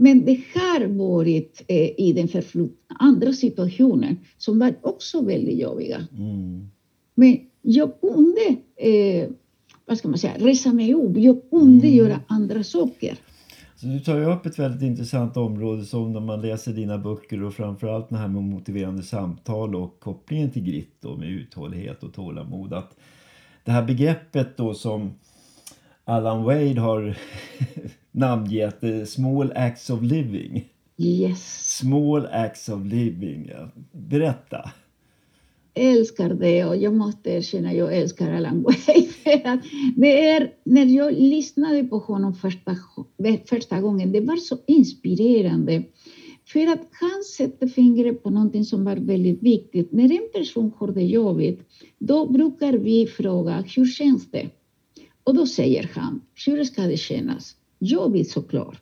men 0.01 0.25
det 0.25 0.39
har 0.53 0.85
varit 0.87 1.63
eh, 1.67 1.99
i 1.99 2.13
den 2.15 2.27
förflutna 2.27 2.95
andra 2.99 3.33
situationer 3.33 4.15
som 4.37 4.59
var 4.59 4.75
också 4.81 5.21
väldigt 5.21 5.59
jobbiga. 5.59 6.07
Mm. 6.17 6.69
Men 7.15 7.39
jag 7.61 7.91
kunde, 8.01 8.61
eh, 8.75 9.29
vad 9.85 9.97
ska 9.97 10.07
man 10.07 10.17
säga, 10.17 10.33
resa 10.37 10.73
mig 10.73 10.93
upp, 10.93 11.17
jag 11.17 11.49
kunde 11.49 11.87
Mm. 11.87 11.97
göra 11.97 12.19
andra 12.27 12.63
saker. 12.63 13.17
Så 13.75 13.85
du 13.85 13.99
tar 13.99 14.17
ju 14.17 14.25
upp 14.25 14.45
ett 14.45 14.59
väldigt 14.59 14.81
intressant 14.81 15.37
område 15.37 15.85
som 15.85 16.13
när 16.13 16.19
man 16.19 16.41
läser 16.41 16.73
dina 16.73 16.97
böcker 16.97 17.43
och 17.43 17.53
framförallt 17.53 18.09
det 18.09 18.17
här 18.17 18.27
med 18.27 18.43
motiverande 18.43 19.03
samtal 19.03 19.75
och 19.75 19.99
kopplingen 19.99 20.51
till 20.51 20.63
grit 20.63 20.95
då 21.01 21.17
med 21.17 21.29
uthållighet 21.29 22.03
och 22.03 22.13
tålamod. 22.13 22.73
Att 22.73 22.95
det 23.63 23.71
här 23.71 23.83
begreppet 23.85 24.57
då 24.57 24.73
som 24.73 25.13
Alan 26.05 26.43
Wade 26.43 26.79
har 26.81 27.17
namngett 28.11 29.09
small 29.09 29.51
acts 29.55 29.89
of 29.89 30.01
living. 30.01 30.69
Yes. 30.97 31.77
Small 31.77 32.27
acts 32.31 32.69
of 32.69 32.85
living. 32.85 33.51
Berätta. 33.91 34.71
älskar 35.73 36.29
det 36.29 36.65
och 36.65 36.77
jag 36.77 36.93
måste 36.93 37.29
erkänna 37.29 37.73
jag 37.73 37.97
älskar 37.97 38.31
Alan 38.31 38.65
att 39.45 39.59
det 39.95 40.25
är, 40.25 40.53
när 40.63 40.85
jag 40.85 41.13
lyssnade 41.13 41.83
på 41.83 41.97
honom 41.97 42.33
första, 42.33 42.75
första 43.49 43.81
gången, 43.81 44.11
det 44.11 44.21
var 44.21 44.35
så 44.35 44.57
inspirerande. 44.67 45.83
För 46.45 46.67
att 46.67 46.87
han 46.91 47.23
sätter 47.35 47.67
fingret 47.67 48.23
på 48.23 48.29
någonting 48.29 48.65
som 48.65 48.85
var 48.85 48.95
väldigt 48.95 49.43
viktigt. 49.43 49.91
När 49.91 50.11
en 50.11 50.29
person 50.33 50.71
har 50.77 50.87
det 50.87 51.03
jobbigt, 51.03 51.59
då 51.97 52.25
brukar 52.31 52.73
vi 52.73 53.07
fråga 53.07 53.63
hur 53.75 53.85
känns 53.85 54.31
det? 54.31 54.49
Och 55.23 55.35
då 55.35 55.47
säger 55.47 55.89
han, 55.93 56.21
hur 56.45 56.63
ska 56.63 56.81
det 56.81 56.97
kännas? 56.97 57.55
Jobbigt 57.79 58.31
såklart. 58.31 58.81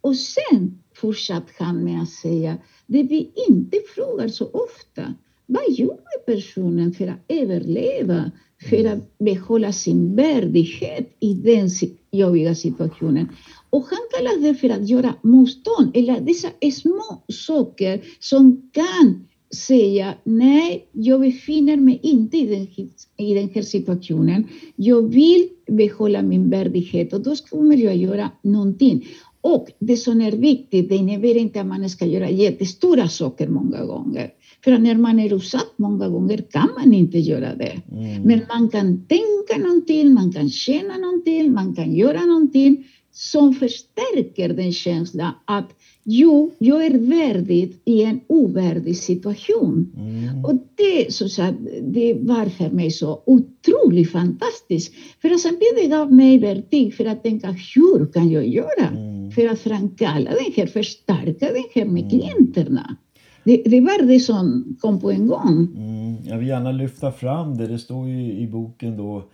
Och 0.00 0.16
sen 0.16 0.82
fortsatte 0.94 1.52
han 1.58 1.84
med 1.84 2.02
att 2.02 2.08
säga, 2.08 2.58
det 2.86 3.02
vi 3.02 3.32
inte 3.48 3.76
frågar 3.94 4.28
så 4.28 4.44
ofta, 4.44 5.14
vad 5.46 5.62
gjorde 5.68 5.96
personen 6.26 6.92
för 6.92 7.06
att 7.06 7.24
överleva, 7.28 8.30
för 8.70 8.84
att 8.84 9.18
behålla 9.18 9.72
sin 9.72 10.16
värdighet 10.16 11.16
i 11.20 11.34
den 11.34 11.68
jobbiga 12.10 12.54
situationen? 12.54 13.28
Och 13.70 13.84
han 13.84 13.98
kallar 14.16 14.42
det 14.42 14.54
för 14.54 14.68
att 14.70 14.88
göra 14.88 15.14
motstånd, 15.22 15.90
eller 15.94 16.20
dessa 16.20 16.48
små 16.72 17.22
saker 17.32 18.04
som 18.20 18.70
kan 18.72 19.26
säga 19.54 20.14
nej, 20.24 20.88
jag 20.92 21.20
befinner 21.20 21.76
mig 21.76 22.00
inte 22.02 22.36
i 22.36 22.46
den, 22.46 22.88
i 23.26 23.34
den 23.34 23.48
här 23.54 23.62
situationen. 23.62 24.46
Jag 24.76 25.02
vill 25.02 25.48
behålla 25.66 26.22
min 26.22 26.50
värdighet 26.50 27.12
och 27.12 27.20
då 27.20 27.36
kommer 27.50 27.76
jag 27.76 27.96
göra 27.96 28.30
någonting. 28.42 29.06
Och 29.40 29.68
det 29.78 29.96
som 29.96 30.20
är 30.20 30.32
viktigt, 30.32 30.88
det 30.88 30.96
innebär 30.96 31.36
inte 31.36 31.60
att 31.60 31.66
man 31.66 31.90
ska 31.90 32.06
göra 32.06 32.30
jättestora 32.30 33.08
saker 33.08 33.48
många 33.48 33.84
gånger. 33.84 34.30
För 34.64 34.78
när 34.78 34.94
man 34.94 35.18
är 35.18 35.34
utsatt 35.34 35.72
många 35.76 36.08
gånger 36.08 36.44
kan 36.50 36.68
man 36.78 36.94
inte 36.94 37.18
göra 37.18 37.54
det. 37.54 37.82
Mm. 37.92 38.22
Men 38.22 38.40
man 38.48 38.68
kan 38.68 39.06
tänka 39.06 39.68
någonting, 39.68 40.14
man 40.14 40.32
kan 40.32 40.50
känna 40.50 40.96
någonting, 40.96 41.52
man 41.52 41.74
kan 41.74 41.94
göra 41.94 42.24
någonting 42.24 42.84
som 43.12 43.54
förstärker 43.54 44.48
den 44.48 44.72
känslan 44.72 45.32
att 45.44 45.70
jo, 46.04 46.50
jag 46.58 46.86
är 46.86 46.98
värdig 46.98 47.76
i 47.84 48.02
en 48.04 48.20
ovärdig 48.26 48.96
situation. 48.96 49.92
Mm. 49.96 50.44
Och 50.44 50.54
det, 50.74 51.12
så 51.12 51.28
säga, 51.28 51.54
det 51.82 52.14
var 52.14 52.46
för 52.46 52.70
mig 52.70 52.90
så 52.90 53.22
otroligt 53.26 54.12
fantastiskt. 54.12 54.94
För 55.22 55.30
att 55.30 55.40
samtidigt 55.40 55.90
gav 55.90 56.12
mig 56.12 56.38
verktyg 56.38 56.94
för 56.94 57.04
att 57.04 57.22
tänka 57.22 57.46
hur 57.74 58.12
kan 58.12 58.30
jag 58.30 58.48
göra 58.48 58.88
Mm. 58.92 59.30
för 59.30 59.48
att 59.48 59.58
framkalla 59.58 60.30
den 60.30 60.52
här, 60.56 60.66
förstärka 60.66 61.46
den 61.52 61.64
här 61.74 61.84
med 61.84 62.02
Mm. 62.04 62.10
klienterna. 62.10 62.96
Det, 63.44 63.62
det 63.66 63.80
var 63.80 64.06
det 64.06 64.20
som 64.20 64.76
kom 64.80 65.00
på 65.00 65.10
en 65.10 65.26
gång. 65.26 65.68
Mm, 65.76 66.16
jag 66.24 66.38
vill 66.38 66.48
gärna 66.48 66.72
lyfta 66.72 67.12
fram 67.12 67.56
det. 67.58 67.66
Det 67.66 67.78
står 67.78 68.08
ju 68.08 68.32
i 68.32 68.46
boken 68.46 68.96
då 68.96 69.24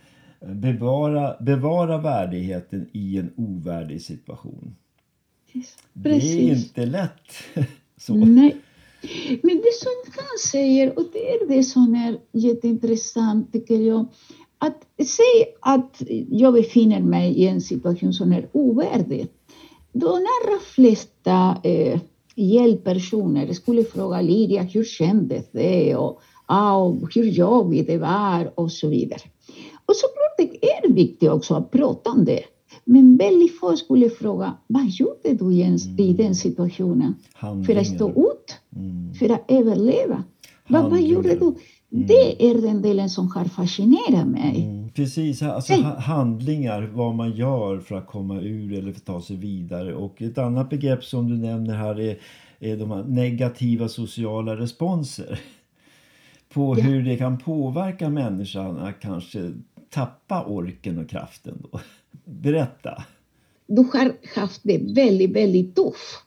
bevara, 0.55 1.35
bevara 1.41 1.97
värdigheten 1.97 2.85
i 2.91 3.17
en 3.17 3.29
ovärdig 3.35 4.01
situation. 4.01 4.75
Det 5.53 5.59
är 6.09 6.13
Precis. 6.13 6.67
inte 6.67 6.85
lätt. 6.85 7.31
Så. 7.97 8.15
Nej. 8.15 8.55
Men 9.43 9.55
det 9.55 9.73
som 9.73 9.91
han 10.15 10.37
säger, 10.51 10.99
och 10.99 11.05
det 11.13 11.29
är 11.29 11.47
det 11.47 11.63
som 11.63 11.95
är 11.95 12.19
jätteintressant 12.31 13.53
tycker 13.53 13.75
jag, 13.75 14.05
att 14.57 14.87
säg 14.97 15.55
att 15.61 16.01
jag 16.29 16.53
befinner 16.53 16.99
mig 16.99 17.33
i 17.33 17.47
en 17.47 17.61
situation 17.61 18.13
som 18.13 18.31
är 18.31 18.49
ovärdig. 18.51 19.27
De 19.91 20.07
allra 20.07 20.59
flesta 20.75 21.57
eh, 21.63 21.99
hjälppersoner 22.35 23.53
skulle 23.53 23.83
fråga 23.83 24.21
Lydia, 24.21 24.61
hur 24.61 24.83
kändes 24.83 25.51
det? 25.51 25.95
Och, 25.95 26.21
ah, 26.45 26.89
hur 27.15 27.25
jobbigt 27.25 27.87
det 27.87 27.97
var 27.97 28.59
och 28.59 28.71
så 28.71 28.89
vidare. 28.89 29.21
Och 29.85 29.95
såklart 29.95 30.37
det 30.37 30.69
är 30.69 30.93
viktigt 30.93 31.29
också 31.29 31.55
att 31.55 31.71
prata 31.71 32.09
om 32.09 32.25
det. 32.25 32.43
Men 32.89 33.17
väldigt 33.17 33.59
få 33.59 33.75
skulle 33.75 34.09
fråga, 34.09 34.53
vad 34.67 34.85
gjorde 34.87 35.33
du 35.33 35.53
Jens 35.53 35.87
i 35.97 36.13
den 36.13 36.35
situationen? 36.35 37.15
För 37.65 37.75
att 37.75 37.87
stå 37.87 38.05
Handlingar. 38.05 38.31
ut, 38.31 38.55
Mm. 38.75 39.13
för 39.13 39.29
att 39.29 39.45
överleva. 39.47 40.23
Vad, 40.67 40.81
vad 40.81 40.91
Handlingar. 40.91 41.13
gjorde 41.15 41.35
du? 41.35 41.55
Det 41.89 42.49
är 42.49 42.61
den 42.61 42.81
delen 42.81 43.09
som 43.09 43.31
har 43.31 43.45
fascinerat 43.45 44.27
mig. 44.27 44.63
Mm, 44.63 44.89
precis, 44.89 45.41
alltså 45.41 45.73
ha- 45.73 45.99
handlingar, 45.99 46.81
vad 46.93 47.15
man 47.15 47.31
gör 47.31 47.79
för 47.79 47.95
att 47.95 48.07
komma 48.07 48.41
ur 48.41 48.73
eller 48.73 48.91
för 48.91 48.99
att 48.99 49.05
ta 49.05 49.21
sig 49.21 49.35
vidare. 49.35 49.95
Och 49.95 50.21
ett 50.21 50.37
annat 50.37 50.69
begrepp 50.69 51.03
som 51.03 51.29
du 51.29 51.37
nämner 51.37 51.75
här 51.75 51.99
är, 51.99 52.17
är 52.59 52.77
de 52.77 53.03
negativa 53.07 53.87
sociala 53.87 54.55
responser. 54.57 55.39
På 56.53 56.75
Ja. 56.77 56.83
hur 56.83 57.03
det 57.03 57.17
kan 57.17 57.37
påverka 57.37 58.09
människan 58.09 58.77
att 58.77 58.99
kanske 58.99 59.51
tappa 59.89 60.43
orken 60.43 60.97
och 60.97 61.09
kraften. 61.09 61.63
Då. 61.71 61.79
Berätta. 62.25 63.03
Du 63.67 63.81
har 63.81 64.13
haft 64.35 64.61
det 64.63 64.77
väldigt, 64.77 65.31
väldigt 65.31 65.75
tufft. 65.75 66.23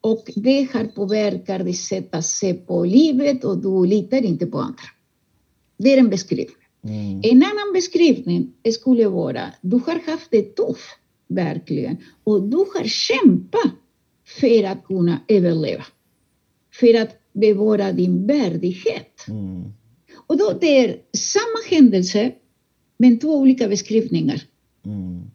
Och 0.00 0.30
det 0.36 0.72
har 0.72 0.84
påverkat 0.84 1.64
ditt 1.64 1.78
sätt 1.78 2.14
att 2.14 2.26
se 2.26 2.54
på 2.54 2.84
livet 2.84 3.44
och 3.44 3.58
du 3.58 3.86
litar 3.86 4.24
inte 4.24 4.46
på 4.46 4.58
andra. 4.58 4.82
Det 5.76 5.94
är 5.94 5.98
en 5.98 6.10
beskrivning. 6.10 6.56
Mm. 6.84 7.20
En 7.22 7.42
annan 7.42 7.72
beskrivning 7.74 8.52
skulle 8.72 9.08
vara, 9.08 9.52
du 9.60 9.76
har 9.76 10.10
haft 10.10 10.30
det 10.30 10.56
tufft, 10.56 10.98
verkligen. 11.28 11.96
Och 12.24 12.42
du 12.42 12.56
har 12.56 12.84
kämpat 12.84 13.72
för 14.40 14.64
att 14.64 14.84
kunna 14.84 15.20
överleva. 15.28 15.84
För 16.72 17.00
att 17.00 17.16
bevara 17.32 17.92
din 17.92 18.26
värdighet. 18.26 19.28
Mm. 19.28 19.72
Och 20.26 20.38
då 20.38 20.58
det 20.60 20.84
är 20.84 21.00
samma 21.12 21.76
händelse, 21.76 22.32
men 22.96 23.18
två 23.18 23.36
olika 23.36 23.68
beskrivningar. 23.68 24.42
Mm. 24.88 25.30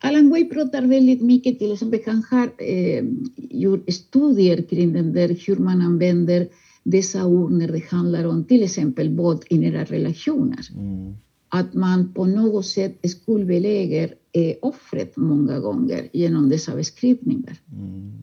Alan 0.00 0.30
Way 0.30 0.48
pratar 0.48 0.82
väldigt 0.82 1.22
mycket, 1.22 1.58
till 1.58 1.72
exempel 1.72 2.00
han 2.06 2.22
har 2.30 2.50
eh, 2.58 3.04
gjort 3.36 3.92
studier 3.92 4.62
kring 4.62 4.92
den 4.92 5.12
där 5.12 5.36
hur 5.46 5.56
man 5.56 5.80
använder 5.80 6.48
dessa 6.82 7.26
ord 7.26 7.52
när 7.52 7.68
det 7.68 7.84
handlar 7.90 8.24
om 8.24 8.44
till 8.44 8.62
exempel 8.62 9.16
våld 9.16 9.44
i 9.50 9.58
nära 9.58 9.84
relationer. 9.84 10.60
Mm. 10.76 11.16
Att 11.48 11.74
man 11.74 12.12
på 12.12 12.24
något 12.24 12.66
sätt 12.66 13.10
skuldbelägger 13.10 14.14
eh, 14.32 14.54
offret 14.62 15.16
många 15.16 15.60
gånger 15.60 16.08
genom 16.12 16.48
dessa 16.48 16.76
beskrivningar. 16.76 17.56
Mm. 17.72 18.22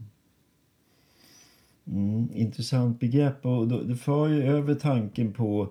Mm, 1.88 2.29
intressant 2.34 3.00
begrepp 3.00 3.46
och 3.46 3.67
det 3.67 3.96
för 3.96 4.27
ju 4.27 4.43
över 4.43 4.75
tanken 4.75 5.34
på 5.34 5.63
att 5.63 5.70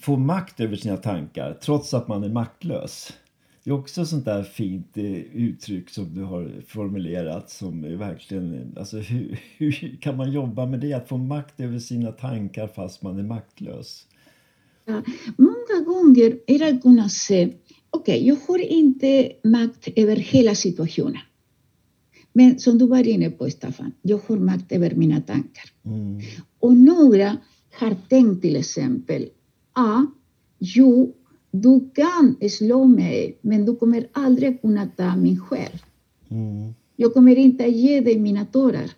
få 0.00 0.16
makt 0.16 0.60
över 0.60 0.76
sina 0.76 0.96
tankar 0.96 1.58
trots 1.62 1.94
att 1.94 2.08
man 2.08 2.24
är 2.24 2.28
maktlös. 2.28 3.12
Det 3.64 3.70
är 3.70 3.74
också 3.74 4.06
sånt 4.06 4.24
där 4.24 4.42
fint 4.42 4.96
eh, 4.96 5.04
uttryck 5.20 5.90
som 5.90 6.14
du 6.14 6.22
har 6.22 6.52
formulerat 6.66 7.50
som 7.50 7.84
är 7.84 7.96
verkligen, 7.96 8.74
alltså 8.78 8.98
hur, 8.98 9.40
hur 9.58 9.96
kan 10.00 10.16
man 10.16 10.32
jobba 10.32 10.66
med 10.66 10.80
det? 10.80 10.92
Att 10.92 11.08
få 11.08 11.16
makt 11.16 11.60
över 11.60 11.78
sina 11.78 12.12
tankar 12.12 12.66
fast 12.66 13.02
man 13.02 13.18
är 13.18 13.22
maktlös. 13.22 14.06
Ja, 14.84 15.02
många 15.36 15.84
gånger 15.86 16.38
är 16.46 16.58
det 16.58 16.68
att 16.68 16.82
kunna 16.82 17.08
se, 17.08 17.52
okej, 17.90 18.26
jag 18.26 18.36
har 18.48 18.58
inte 18.58 19.32
makt 19.44 19.88
över 19.96 20.16
hela 20.16 20.54
situationen. 20.54 21.22
Men 22.32 22.58
som 22.58 22.78
du 22.78 22.86
var 22.86 23.08
inne 23.08 23.30
på, 23.30 23.50
Staffan, 23.50 23.92
jag 24.02 24.20
har 24.26 24.36
makt 24.36 24.72
över 24.72 24.94
mina 24.94 25.20
tankar. 25.20 25.64
Mm. 25.84 26.20
Och 26.58 26.76
några 26.76 27.36
har 27.72 27.96
tänkt 28.08 28.42
till 28.42 28.56
exempel, 28.56 29.28
ah, 29.72 30.02
jo, 30.58 31.14
du 31.50 31.90
kan 31.94 32.36
slå 32.50 32.84
mig, 32.84 33.38
men 33.40 33.64
du 33.64 33.76
kommer 33.76 34.06
aldrig 34.12 34.60
kunna 34.60 34.86
ta 34.86 35.16
min 35.16 35.40
själ. 35.40 35.78
Mm. 36.30 36.74
Jag 36.96 37.14
kommer 37.14 37.36
inte 37.36 37.64
att 37.64 37.72
ge 37.72 38.00
dig 38.00 38.18
mina 38.18 38.44
tårar. 38.44 38.90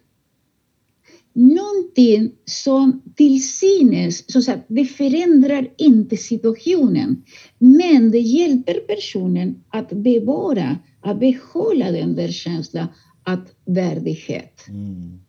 Någonting 1.32 2.32
som 2.44 3.02
till 3.14 3.48
synes, 3.48 4.32
så 4.32 4.52
att 4.52 4.64
det 4.68 4.84
förändrar 4.84 5.68
inte 5.78 6.16
situationen, 6.16 7.24
men 7.58 8.10
det 8.10 8.18
hjälper 8.18 8.74
personen 8.74 9.62
att 9.68 9.92
bevara, 9.92 10.78
att 11.00 11.20
behålla 11.20 11.90
den 11.90 12.14
där 12.14 12.28
känslan 12.28 12.86
av 13.24 13.38
värdighet. 13.64 14.68
Mm. 14.68 15.20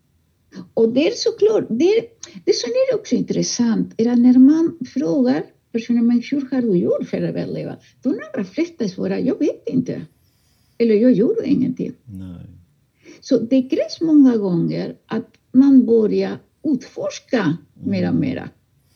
Och 0.74 0.94
det 0.94 1.08
är 1.08 1.12
såklart, 1.12 1.66
det, 1.70 1.94
det 2.46 2.56
som 2.56 2.70
är 2.70 2.96
också 2.96 3.16
intressant 3.16 3.94
är 3.98 4.12
att 4.12 4.20
när 4.20 4.40
man 4.40 4.78
frågar 4.94 5.44
personen, 5.72 6.08
men 6.08 6.24
hur 6.32 6.48
har 6.52 6.62
du 6.62 6.78
gjort 6.78 7.10
för 7.10 7.18
att 7.18 7.30
överleva? 7.30 7.78
De 8.04 8.10
allra 8.10 8.46
flesta 8.46 8.88
svarar, 8.88 9.18
jag 9.18 9.40
vet 9.40 9.70
inte. 9.70 10.02
Eller 10.78 10.96
jag 10.96 11.12
gjorde 11.12 11.48
ingenting. 11.48 11.94
Nej. 12.06 12.46
Så 13.22 13.38
det 13.38 13.62
krävs 13.62 14.02
många 14.02 14.38
gånger 14.38 14.96
att 15.06 15.30
man 15.52 15.86
börjar 15.86 16.38
utforska 16.64 17.58
mera 17.74 18.10
och 18.10 18.16
mera. 18.16 18.50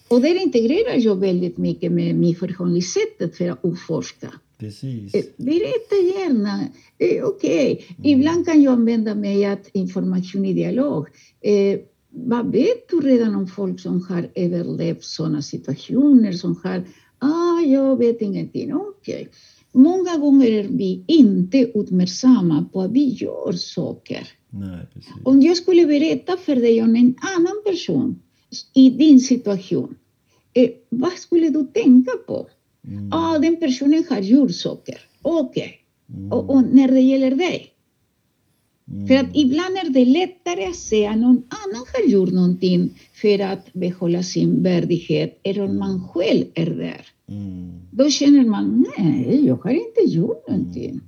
Och 0.07 0.21
där 0.21 0.41
integrerar 0.41 0.97
jag 0.97 1.15
väldigt 1.15 1.57
mycket 1.57 1.91
med 1.91 2.15
mitt 2.15 2.39
förhållningssättet 2.39 3.37
för 3.37 3.49
att 3.49 3.59
utforska. 3.63 4.33
Precis. 4.57 5.13
Eh, 5.15 5.23
Berätta 5.37 5.95
gärna. 5.95 6.67
Eh, 6.97 7.23
Okej, 7.23 7.85
ibland 8.03 8.45
kan 8.45 8.61
jag 8.61 8.73
använda 8.73 9.15
mig 9.15 9.51
av 9.51 9.57
information 9.73 10.45
i 10.45 10.53
dialog. 10.53 11.07
Eh, 11.41 11.79
vad 12.09 12.51
vet 12.51 12.89
du 12.89 12.99
redan 13.01 13.35
om 13.35 13.47
folk 13.47 13.79
som 13.79 14.01
har 14.09 14.29
överlevt 14.35 15.03
sådana 15.03 15.41
situationer? 15.41 16.31
Som 16.31 16.59
har, 16.63 16.83
ah, 17.19 17.59
jag 17.61 17.97
vet 17.97 18.21
ingenting. 18.21 18.73
Okej. 18.73 19.29
Många 19.71 20.17
gånger 20.17 20.47
är 20.47 20.67
vi 20.67 21.03
inte 21.07 21.65
uppmärksamma 21.65 22.65
på 22.73 22.81
att 22.81 22.91
vi 22.91 23.09
gör 23.09 23.51
saker. 23.51 24.27
Nej, 24.49 24.87
precis. 24.93 25.11
Om 25.23 25.41
jag 25.41 25.57
skulle 25.57 25.85
berätta 25.85 26.37
för 26.37 26.55
dig 26.55 26.81
om 26.81 26.95
en 26.95 27.15
annan 27.37 27.63
person 27.65 28.21
i 28.73 28.89
din 28.89 29.19
situation, 29.19 29.95
eh, 30.53 30.69
vad 30.89 31.11
skulle 31.11 31.49
du 31.49 31.63
tänka 31.63 32.11
på? 32.27 32.47
Mm. 32.87 33.09
Ah, 33.13 33.37
den 33.39 33.55
personen 33.59 34.03
har 34.09 34.19
gjort 34.19 34.51
saker. 34.55 34.97
Okej. 35.21 35.73
Mm. 36.17 36.31
Och, 36.31 36.49
och 36.49 36.63
när 36.63 36.87
det 36.87 36.99
gäller 37.01 37.35
dig? 37.35 37.67
Mm. 38.91 39.07
För 39.07 39.15
att 39.15 39.29
ibland 39.33 39.75
är 39.77 39.89
det 39.89 40.05
lättare 40.05 40.65
att 40.65 40.75
säga 40.75 41.15
någon 41.15 41.37
annan 41.37 41.85
har 41.93 42.09
gjort 42.11 42.31
någonting 42.31 42.89
för 43.13 43.39
att 43.39 43.73
behålla 43.73 44.23
sin 44.23 44.63
värdighet, 44.63 45.39
eller 45.43 45.63
om 45.63 45.79
man 45.79 46.07
själv 46.07 46.45
är 46.53 46.65
där. 46.65 47.01
Då 47.91 48.09
känner 48.09 48.45
man, 48.45 48.85
nej, 48.97 49.45
jag 49.45 49.55
har 49.55 49.71
inte 49.71 50.01
gjort 50.15 50.47
någonting. 50.47 51.01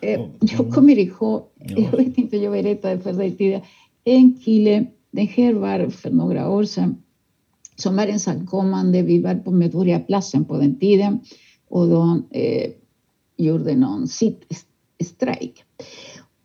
Eh, 0.00 0.20
Jag 0.40 0.74
kommer 0.74 0.98
ihåg, 0.98 1.42
Ja. 1.60 1.76
jag 1.90 1.98
vet 2.04 2.18
inte, 2.18 2.36
jag 2.36 2.52
berättade 2.52 3.00
för 3.00 3.12
dig 3.12 3.30
tidigare, 3.30 3.62
en 4.04 4.34
kille, 4.44 4.86
det 5.10 5.22
här 5.24 5.52
var 5.54 5.88
för 5.90 6.10
några 6.10 6.50
år 6.50 6.64
sedan, 6.64 6.96
som 7.78 7.98
är 7.98 8.08
ensamkommande, 8.08 9.02
vi 9.02 9.22
var 9.22 9.34
på 9.34 9.50
Medborgarplatsen 9.50 10.44
på 10.44 10.56
den 10.56 10.78
tiden 10.78 11.20
och 11.68 11.88
de 11.88 12.24
eh, 12.30 12.70
gjorde 13.36 13.74
någon 13.74 14.08
sittstrejk. 14.08 15.64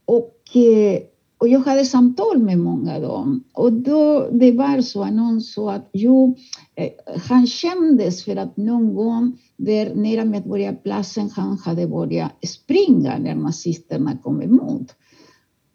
Och, 0.06 0.58
eh, 0.58 1.02
och 1.38 1.48
jag 1.48 1.60
hade 1.60 1.86
samtal 1.86 2.38
med 2.38 2.60
många 2.60 2.96
av 2.96 3.02
dem 3.02 3.44
och 3.54 3.74
då 3.74 4.30
det 4.32 4.52
var 4.52 4.82
så 4.82 5.04
att 5.04 5.14
någon 5.14 5.42
sa 5.42 5.72
att 5.72 5.90
jo, 5.94 6.36
eh, 6.76 6.92
han 7.28 7.48
kändes 7.48 8.24
för 8.24 8.36
att 8.36 8.58
någon 8.58 8.96
gång 8.96 9.38
där 9.58 9.96
nära 9.96 10.26
Medborgarplatsen 10.26 11.30
han 11.30 11.58
hade 11.58 11.88
börjat 11.88 12.32
springa 12.48 13.18
när 13.18 13.36
nazisterna 13.36 14.18
kom 14.24 14.42
emot. 14.42 14.96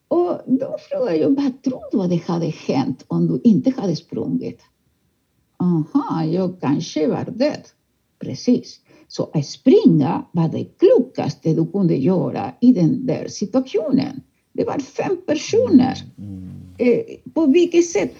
Och 0.08 0.40
då 0.46 0.76
frågade 0.90 1.16
jag, 1.16 1.36
vad 1.36 1.62
tror 1.62 1.82
du 1.92 2.02
att 2.02 2.10
det 2.10 2.32
hade 2.32 2.46
hänt 2.46 3.04
om 3.08 3.26
du 3.26 3.40
inte 3.44 3.70
hade 3.70 3.96
sprungit? 3.96 4.60
Aha, 5.58 6.24
jag 6.24 6.60
kanske 6.60 7.06
var 7.06 7.24
död. 7.24 7.62
Precis. 8.18 8.80
Så 9.08 9.30
att 9.34 9.46
springa 9.46 10.24
var 10.32 10.48
det 10.48 10.64
klokaste 10.78 11.54
du 11.54 11.66
kunde 11.66 11.96
göra 11.96 12.52
i 12.60 12.72
den 12.72 13.06
där 13.06 13.28
situationen. 13.28 14.20
Det 14.52 14.64
var 14.64 14.78
fem 14.78 15.16
personer. 15.26 15.94
Mm. 16.18 16.48
Eh, 16.78 17.00
på 17.34 17.46
vilket 17.46 17.86
sätt? 17.86 18.14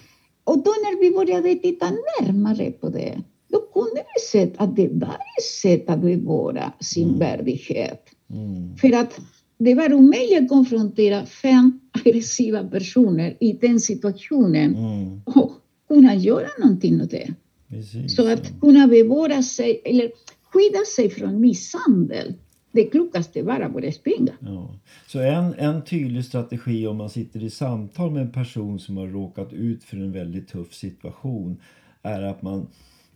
Och 0.45 0.59
då 0.59 0.71
när 0.71 1.01
vi 1.01 1.11
började 1.11 1.55
titta 1.55 1.87
närmare 2.21 2.71
på 2.71 2.89
det, 2.89 3.23
då 3.49 3.61
kunde 3.61 4.03
vi 4.15 4.21
se 4.31 4.51
att 4.57 4.77
det 4.77 4.89
var 4.93 5.09
ett 5.39 5.45
sätt 5.63 5.91
att 5.91 6.01
bevara 6.01 6.73
sin 6.81 7.09
Mm. 7.09 7.19
värdighet. 7.19 8.05
Mm. 8.31 8.77
För 8.77 8.93
att 8.93 9.21
det 9.59 9.75
var 9.75 9.93
omöjligt 9.95 10.43
att 10.43 10.49
konfrontera 10.49 11.27
fem 11.27 11.81
aggressiva 11.93 12.65
personer 12.65 13.37
i 13.41 13.53
den 13.53 13.81
situationen 13.81 14.75
Mm. 14.77 15.21
och 15.27 15.53
kunna 15.89 16.15
göra 16.15 16.49
någonting 16.59 17.01
åt 17.03 17.11
det. 17.11 17.35
Precis. 17.69 18.17
Så 18.17 18.33
att 18.33 18.61
kunna 18.61 18.87
bevara 18.87 19.43
sig 19.43 19.83
eller 19.85 20.11
skydda 20.53 20.85
sig 20.97 21.11
från 21.11 21.41
misshandel, 21.41 22.35
det 22.73 22.85
klokaste 22.85 23.43
var 23.43 23.61
att 23.61 23.73
börja 23.73 23.93
springa. 23.93 24.33
Ja. 24.41 24.75
Så 25.07 25.19
en, 25.21 25.55
en 25.55 25.85
tydlig 25.85 26.25
strategi 26.25 26.87
om 26.87 26.97
man 26.97 27.11
sitter 27.11 27.43
i 27.43 27.51
samtal 27.51 28.11
med 28.11 28.23
en 28.23 28.33
person 28.33 28.79
som 28.79 28.97
har 28.97 29.07
råkat 29.07 29.53
ut 29.53 29.85
för 29.85 29.97
en 29.97 30.13
väldigt 30.13 30.49
tuff 30.49 30.75
situation 30.75 31.57
är 32.03 32.23
att 32.23 32.43
man 32.43 32.67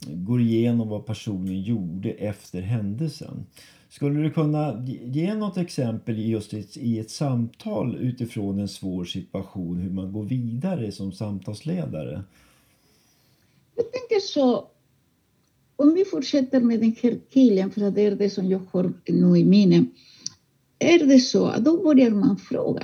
går 0.06 0.40
igenom 0.40 0.88
vad 0.88 1.06
personen 1.06 1.62
gjorde 1.62 2.10
efter 2.10 2.60
händelsen. 2.60 3.46
Skulle 3.88 4.20
du 4.20 4.30
kunna 4.30 4.84
ge- 4.86 5.34
något 5.34 5.56
exempel 5.56 6.18
just 6.18 6.54
i 6.76 6.98
ett 6.98 7.10
samtal 7.10 7.96
utifrån 7.96 8.58
en 8.58 8.68
svår 8.68 9.04
situation 9.04 9.76
hur 9.76 9.90
man 9.90 10.12
går 10.12 10.24
vidare 10.24 10.92
som 10.92 11.12
samtalsledare? 11.12 12.22
Jag 13.76 13.92
tänker 13.92 14.20
så, 14.20 14.68
om 15.76 15.94
vi 15.94 16.04
fortsätter 16.04 16.60
med 16.60 16.80
den 16.80 16.96
här 17.02 17.20
killen, 17.30 17.70
för 17.70 17.90
det 17.90 18.02
är 18.02 18.10
det 18.10 18.30
som 18.30 18.50
jag 18.50 18.60
har 18.72 18.92
nu 19.06 19.38
i 19.38 19.44
minne. 19.44 19.84
Är 20.78 21.06
det 21.06 21.20
så 21.20 21.46
att 21.46 21.64
då 21.64 21.82
börjar 21.82 22.10
man 22.10 22.36
fråga 22.36 22.82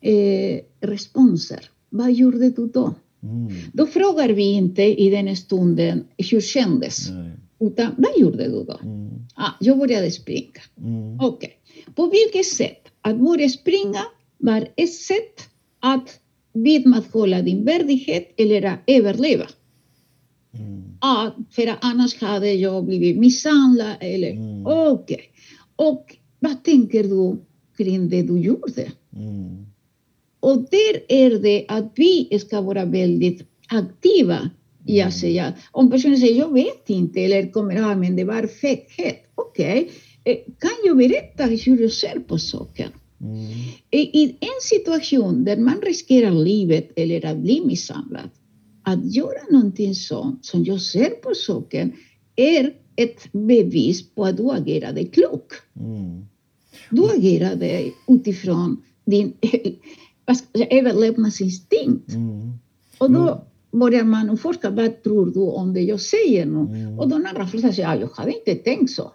eh, 0.00 0.60
responser. 0.80 1.70
Vad 1.90 2.12
gjorde 2.12 2.50
du 2.50 2.66
då? 2.66 2.94
Mm. 3.22 3.48
Då 3.72 3.86
frågar 3.86 4.28
vi 4.28 4.52
inte 4.52 4.82
i 4.82 5.10
den 5.10 5.36
stunden 5.36 6.04
hur 6.30 6.40
kändes, 6.40 7.10
Nej. 7.10 7.30
utan 7.60 7.94
vad 7.98 8.18
gjorde 8.18 8.44
du 8.44 8.64
då? 8.64 8.78
Mm. 8.82 9.08
Ah, 9.34 9.50
jag 9.60 9.78
började 9.78 10.10
springa. 10.10 10.60
Mm. 10.76 11.20
Okej. 11.20 11.52
På 11.94 12.06
vilket 12.06 12.46
sätt? 12.46 12.88
Att 13.00 13.18
börja 13.18 13.48
springa 13.48 14.02
var 14.38 14.68
ett 14.76 14.94
sätt 14.94 15.48
att 15.80 16.20
vidmakthålla 16.52 17.42
din 17.42 17.64
värdighet 17.64 18.34
eller 18.36 18.62
att 18.62 18.78
överleva. 18.86 19.46
Mm. 20.58 20.82
Ja, 21.00 21.36
för 21.50 21.66
att 21.66 21.78
annars 21.80 22.20
hade 22.20 22.52
jag 22.52 22.84
blivit 22.84 23.18
misshandlad 23.18 23.94
eller 24.00 24.30
Mm. 24.30 24.66
okej. 24.66 25.20
Och 25.76 26.16
vad 26.40 26.64
tänker 26.64 27.02
du 27.02 27.36
kring 27.76 28.08
det 28.08 28.22
du 28.22 28.38
gjorde? 28.38 28.92
Mm. 29.16 29.66
Och 30.40 30.56
där 30.70 31.02
är 31.08 31.30
det 31.38 31.64
att 31.68 31.92
vi 31.96 32.38
ska 32.38 32.60
vara 32.60 32.84
väldigt 32.84 33.42
aktiva 33.68 34.50
i 34.86 35.00
att 35.00 35.14
säga, 35.14 35.52
om 35.70 35.90
personen 35.90 36.18
säger 36.18 36.38
jag 36.38 36.52
vet 36.52 36.90
inte 36.90 37.20
eller 37.20 37.50
kommer 37.52 37.74
ja 37.74 37.96
men 37.96 38.16
det 38.16 38.24
var 38.24 38.46
feghet. 38.46 39.16
Okej, 39.34 39.90
eh, 40.24 40.36
kan 40.58 40.70
jag 40.84 40.96
berätta 40.96 41.44
hur 41.44 41.82
jag 41.82 41.92
ser 41.92 42.18
på 42.20 42.38
saken? 42.38 42.90
Mm. 43.20 43.40
I, 43.90 43.98
I 44.22 44.36
en 44.40 44.60
situation 44.62 45.44
där 45.44 45.56
man 45.56 45.80
riskerar 45.82 46.30
livet 46.30 46.92
eller 46.96 47.26
att 47.26 47.36
bli 47.38 47.62
misshandlad, 47.66 48.30
att 48.88 49.14
göra 49.14 49.42
någonting 49.50 49.94
sånt 49.94 50.44
som 50.44 50.64
jag 50.64 50.80
ser 50.80 51.10
på 51.10 51.34
saken 51.34 51.92
är 52.36 52.74
ett 52.96 53.32
bevis 53.32 54.10
på 54.14 54.24
att 54.24 54.36
du 54.36 54.50
agerade 54.50 55.04
klok. 55.04 55.52
Mm. 55.76 56.26
Du 56.90 57.04
agerade 57.04 57.90
utifrån 58.08 58.82
din 59.04 59.32
överlevnadsinstinkt. 60.70 62.12
Mm. 62.12 62.52
Och 62.98 63.10
då 63.10 63.44
börjar 63.70 64.04
man 64.04 64.30
utforska, 64.30 64.70
vad 64.70 65.02
tror 65.02 65.26
du 65.26 65.40
om 65.40 65.74
det 65.74 65.80
jag 65.80 66.00
säger 66.00 66.46
nu? 66.46 66.58
Mm. 66.58 66.98
Och 66.98 67.08
de 67.08 67.26
andra 67.26 67.46
flesta 67.46 67.72
säger, 67.72 67.88
ja, 67.88 68.00
jag 68.00 68.08
hade 68.08 68.38
inte 68.38 68.54
tänkt 68.54 68.90
så. 68.90 69.12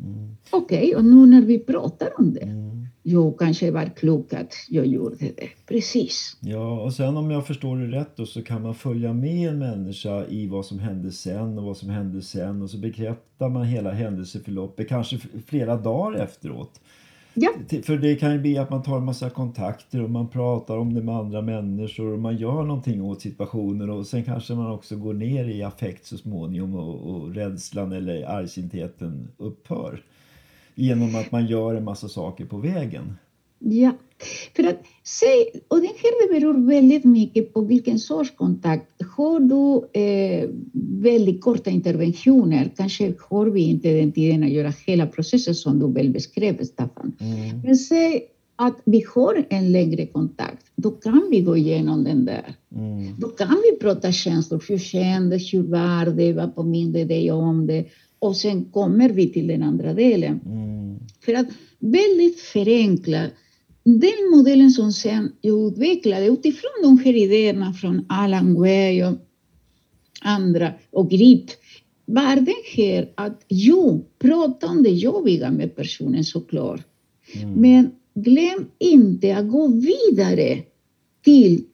Mm. 0.00 0.36
Okej, 0.50 0.96
och 0.96 1.04
nu 1.04 1.26
när 1.26 1.42
vi 1.42 1.58
pratar 1.58 2.20
om 2.20 2.34
det, 2.34 2.40
Mm. 2.40 2.81
Jag 3.02 3.38
kanske 3.38 3.70
var 3.70 3.84
klok 3.96 4.32
att 4.32 4.54
jag 4.68 4.86
gjorde 4.86 5.16
det. 5.16 5.48
Precis. 5.66 6.36
Ja, 6.40 6.80
och 6.80 6.94
sen 6.94 7.16
om 7.16 7.30
jag 7.30 7.46
förstår 7.46 7.76
det 7.76 7.98
rätt 7.98 8.16
då 8.16 8.26
så 8.26 8.42
kan 8.42 8.62
man 8.62 8.74
följa 8.74 9.12
med 9.12 9.48
en 9.48 9.58
människa 9.58 10.24
i 10.26 10.46
vad 10.46 10.66
som 10.66 10.78
hände 10.78 11.12
sen 11.12 11.58
och 11.58 11.64
vad 11.64 11.76
som 11.76 11.90
hände 11.90 12.22
sen 12.22 12.62
och 12.62 12.70
så 12.70 12.78
bekräftar 12.78 13.48
man 13.48 13.64
hela 13.64 13.90
händelseförloppet 13.90 14.88
kanske 14.88 15.18
flera 15.46 15.76
dagar 15.76 16.18
efteråt. 16.18 16.80
Ja. 17.34 17.50
För 17.82 17.96
det 17.96 18.14
kan 18.14 18.32
ju 18.32 18.38
bli 18.38 18.58
att 18.58 18.70
man 18.70 18.82
tar 18.82 18.96
en 18.96 19.04
massa 19.04 19.30
kontakter 19.30 20.02
och 20.02 20.10
man 20.10 20.28
pratar 20.28 20.78
om 20.78 20.94
det 20.94 21.02
med 21.02 21.16
andra 21.16 21.42
människor 21.42 22.12
och 22.12 22.18
man 22.18 22.36
gör 22.36 22.62
någonting 22.62 23.02
åt 23.02 23.20
situationen 23.20 23.90
och 23.90 24.06
sen 24.06 24.24
kanske 24.24 24.54
man 24.54 24.70
också 24.70 24.96
går 24.96 25.14
ner 25.14 25.44
i 25.44 25.62
affekt 25.62 26.06
så 26.06 26.18
småningom 26.18 26.74
och, 26.74 27.10
och 27.10 27.34
rädslan 27.34 27.92
eller 27.92 28.24
argsintheten 28.24 29.28
upphör. 29.38 30.02
Genom 30.74 31.14
att 31.14 31.32
man 31.32 31.46
gör 31.46 31.74
en 31.74 31.84
massa 31.84 32.08
saker 32.08 32.44
på 32.44 32.56
vägen. 32.56 33.14
Ja, 33.58 33.92
för 34.56 34.62
att 34.64 34.82
säg, 35.04 35.62
och 35.68 35.80
det 35.80 35.86
här 35.86 36.28
det 36.28 36.34
beror 36.34 36.66
väldigt 36.66 37.04
mycket 37.04 37.54
på 37.54 37.60
vilken 37.60 37.98
sorts 37.98 38.36
kontakt. 38.36 39.02
Har 39.16 39.40
du 39.40 40.00
eh, 40.00 40.48
väldigt 41.02 41.40
korta 41.40 41.70
interventioner, 41.70 42.70
kanske 42.76 43.14
har 43.28 43.46
vi 43.46 43.60
inte 43.60 43.92
den 43.92 44.12
tiden 44.12 44.42
att 44.42 44.50
göra 44.50 44.72
hela 44.86 45.06
processen 45.06 45.54
som 45.54 45.78
du 45.78 45.92
väl 45.92 46.10
beskrev, 46.10 46.64
Staffan. 46.64 47.12
Mm. 47.20 47.60
Men 47.64 47.76
säg 47.76 48.28
att 48.56 48.76
vi 48.84 49.04
har 49.14 49.46
en 49.50 49.72
längre 49.72 50.06
kontakt, 50.06 50.66
då 50.76 50.90
kan 50.90 51.28
vi 51.30 51.40
gå 51.40 51.56
igenom 51.56 52.04
den 52.04 52.24
där. 52.24 52.54
Mm. 52.74 53.20
Då 53.20 53.28
kan 53.28 53.56
vi 53.70 53.78
prata 53.80 54.12
känslor. 54.12 54.64
Hur 54.68 54.78
kändes, 54.78 55.54
hur 55.54 55.62
var 55.62 56.06
det, 56.06 56.32
vad 56.32 56.54
påminde 56.54 57.04
dig 57.04 57.30
om 57.32 57.66
det? 57.66 57.86
Och 58.22 58.36
sen 58.36 58.64
kommer 58.64 59.08
vi 59.08 59.28
till 59.32 59.46
den 59.46 59.62
andra 59.62 59.94
delen. 59.94 60.40
Mm. 60.46 60.98
För 61.24 61.34
att 61.34 61.46
väldigt 61.78 62.40
förenkla 62.40 63.26
den 63.84 64.30
modellen 64.36 64.70
som 64.70 64.92
sen 64.92 65.32
jag 65.40 65.72
utvecklade 65.72 66.26
utifrån 66.26 66.70
de 66.82 66.98
här 66.98 67.16
idéerna 67.16 67.72
från 67.72 68.06
Alan 68.08 68.54
Way 68.54 69.02
och 69.04 69.14
andra 70.20 70.72
och 70.90 71.10
GRIP 71.10 71.44
var 72.04 72.36
det 72.36 72.82
här 72.82 73.12
att 73.14 73.44
jo, 73.48 74.06
prata 74.18 74.66
om 74.66 74.82
det 74.82 74.90
jobbiga 74.90 75.50
med 75.50 75.76
personen 75.76 76.24
såklart. 76.24 76.80
Mm. 77.34 77.54
Men 77.54 77.90
glöm 78.14 78.66
inte 78.78 79.36
att 79.36 79.50
gå 79.50 79.66
vidare 79.66 80.62
till 81.24 81.64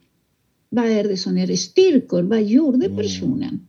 vad 0.69 0.87
är 0.87 1.05
det 1.05 1.17
som 1.17 1.39
är 1.39 1.57
styrkor, 1.57 2.23
vad 2.23 2.43
gjorde 2.43 2.87
Mm. 2.87 2.97
personen 2.97 3.68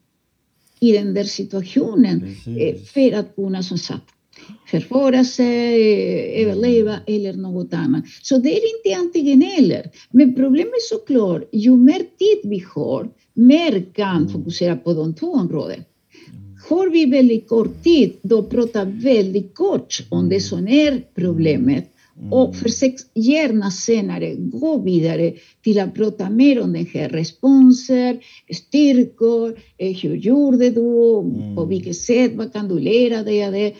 i 0.79 0.91
den 0.91 1.13
där 1.13 1.23
situationen 1.23 2.23
eh, 2.23 2.73
Precis. 2.73 2.91
för 2.91 3.11
att 3.11 3.35
kunna 3.35 3.63
som 3.63 3.77
sagt 3.77 4.05
förföra 4.71 5.23
sig, 5.23 5.91
eh, 5.91 6.47
överleva 6.47 6.95
eller 7.07 7.33
något 7.33 7.73
annat. 7.73 8.03
Så 8.21 8.37
det 8.37 8.49
är 8.49 8.77
inte 8.77 8.99
antingen 8.99 9.43
eller. 9.57 9.83
Men 10.11 10.35
problemet 10.35 10.73
är 10.73 10.97
såklart, 10.97 11.49
ju 11.51 11.75
mer 11.75 11.99
tid 11.99 12.51
vi 12.51 12.65
har, 12.75 13.09
mer 13.33 13.93
kan 13.93 14.29
fokusera 14.29 14.75
på 14.75 14.93
de 14.93 15.13
två 15.13 15.33
områdena. 15.33 15.83
Har 16.69 16.89
vi 16.89 17.05
väldigt 17.05 17.47
kort 17.47 17.83
tid, 17.83 18.13
då 18.21 18.43
pratar 18.43 18.85
väldigt 18.85 19.55
kort 19.55 20.05
om 20.09 20.29
det 20.29 20.39
som 20.39 20.67
är 20.67 21.03
problemet. 21.15 21.91
Och 22.31 22.55
försök 22.55 22.95
gärna 23.15 23.71
senare 23.71 24.35
gå 24.35 24.81
vidare 24.81 25.33
till 25.63 25.79
att 25.79 25.95
prata 25.95 26.29
mer 26.29 26.61
om 26.61 26.73
den 26.73 26.85
här 26.85 27.09
responser, 27.09 28.19
styrkor, 28.53 29.59
eh, 29.77 29.95
hur 29.95 30.15
gjorde 30.15 30.69
du, 30.69 31.23
på 31.55 31.65
vilket 31.65 31.95
sätt, 31.95 32.35
vad 32.35 32.53
kan 32.53 32.67
du 32.67 32.79
lära 32.79 33.23
dig 33.23 33.45
av 33.45 33.51
det? 33.51 33.75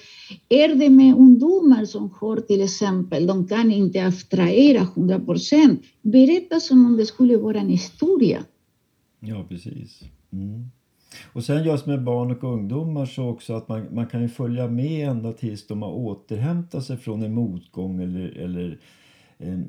Är 0.50 0.76
det 0.76 0.90
med 0.90 1.16
ungdomar 1.16 1.86
som 1.86 2.12
har 2.12 2.38
till 2.38 2.62
exempel, 2.62 3.28
de 3.28 3.48
kan 3.48 3.72
inte 3.72 4.06
abstrahera 4.06 4.82
100 4.82 5.20
procent, 5.20 5.82
berätta 6.02 6.60
som 6.60 6.86
om 6.86 6.98
det 6.98 7.06
skulle 7.06 7.38
vara 7.38 7.60
en 7.60 7.70
historia. 7.70 8.46
Ja, 9.20 9.46
precis. 9.50 10.00
Mm. 10.34 10.70
Och 11.34 11.44
sen 11.44 11.64
just 11.64 11.86
med 11.86 12.04
barn 12.04 12.32
och 12.32 12.44
ungdomar 12.44 13.06
så 13.06 13.30
också 13.30 13.54
att 13.54 13.68
man, 13.68 13.88
man 13.92 14.08
kan 14.08 14.30
följa 14.30 14.68
med 14.68 15.10
ända 15.10 15.34
tills 15.34 15.68
de 15.68 15.82
har 15.82 15.92
återhämtat 15.92 16.84
sig 16.84 16.98
från 16.98 17.24
en 17.24 17.34
motgång 17.34 18.02
eller, 18.02 18.38
eller 18.38 18.80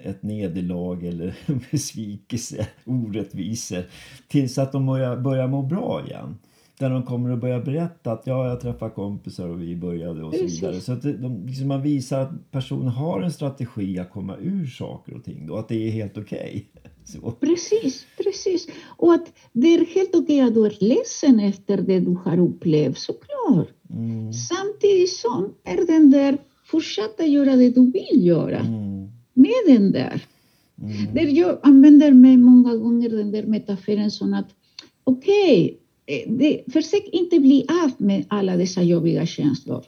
ett 0.03 0.23
nederlag 0.23 1.05
eller 1.05 1.37
en 1.47 1.61
besvikelse, 1.71 2.67
orättvisor. 2.85 3.85
Tills 4.29 4.59
att 4.59 4.73
de 4.73 4.87
börjar, 4.87 5.17
börjar 5.17 5.49
må 5.49 5.63
bra 5.63 6.03
igen. 6.07 6.39
Där 6.79 6.91
de 6.91 7.03
kommer 7.03 7.31
att 7.31 7.41
börja 7.41 7.61
berätta 7.61 8.13
att 8.13 8.27
ja, 8.27 8.49
jag 8.49 8.61
träffade 8.61 8.91
kompisar 8.91 9.49
och 9.49 9.63
vi 9.63 9.77
började 9.77 10.25
och 10.25 10.35
så 10.35 10.45
vidare. 10.45 10.81
Så 10.81 10.93
att 10.93 11.03
de, 11.03 11.47
liksom 11.47 11.69
man 11.69 11.83
visar 11.83 12.21
att 12.21 12.51
personen 12.51 12.89
har 12.89 13.23
en 13.23 13.33
strategi 13.33 13.99
att 13.99 14.11
komma 14.11 14.37
ur 14.37 14.67
saker 14.67 15.15
och 15.15 15.25
ting 15.25 15.47
då, 15.47 15.57
att 15.57 15.69
det 15.69 15.89
är 15.89 15.91
helt 15.91 16.19
okej. 16.19 16.67
Så. 17.13 17.31
Precis, 17.41 18.07
precis. 18.17 18.69
Och 18.97 19.15
att 19.15 19.33
det 19.53 19.75
är 19.75 19.85
helt 19.85 20.15
okej 20.15 20.41
att 20.41 20.55
du 20.55 20.67
är 20.67 20.77
ledsen 20.81 21.41
efter 21.41 21.77
det 21.77 22.01
du 22.01 22.17
har 22.25 22.39
upplevt, 22.39 22.99
såklart. 22.99 23.69
Mm, 23.91 24.33
Samtidigt 24.33 25.11
som 25.13 25.55
är 25.65 25.87
den 25.87 26.11
där, 26.11 26.39
fortsätta 26.65 27.27
göra 27.27 27.57
det 27.57 27.71
du 27.71 27.91
vill 27.91 28.27
göra 28.27 28.59
mm, 28.59 29.09
med 29.35 29.53
den 29.67 29.93
där. 29.93 30.25
mm, 30.83 31.15
Där 31.15 31.27
jag 31.39 31.59
använder 31.63 32.13
mig 32.13 32.37
många 32.37 32.77
gånger 32.77 33.09
den 33.11 33.31
där 33.31 33.43
metaforen 33.47 34.11
som 34.11 34.35
att 34.35 34.49
okej, 35.05 35.79
eh, 36.07 36.33
det- 36.33 36.63
försök 36.73 37.09
inte 37.13 37.41
bli 37.41 37.67
av 37.85 37.91
med 37.99 38.25
alla 38.29 38.57
dessa 38.57 38.83
jobbiga 38.83 39.27
känslor. 39.27 39.85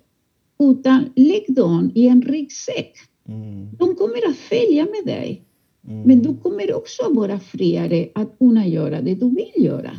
Utan 0.59 1.05
lägg 1.17 1.45
dem 1.55 1.91
i 1.95 2.07
en 2.09 2.23
ryggsäck. 2.23 2.93
mm, 3.29 3.69
De 3.79 3.95
kommer 3.95 4.29
att 4.31 4.37
följa 4.37 4.85
med 4.85 5.15
dig. 5.15 5.43
Mm. 5.89 6.03
Men 6.03 6.23
du 6.23 6.37
kommer 6.37 6.75
också 6.75 7.03
vara 7.13 7.39
friare 7.39 8.09
att 8.15 8.39
kunna 8.39 8.67
göra 8.67 9.01
det 9.03 9.15
du 9.15 9.29
vill 9.31 9.65
göra. 9.65 9.91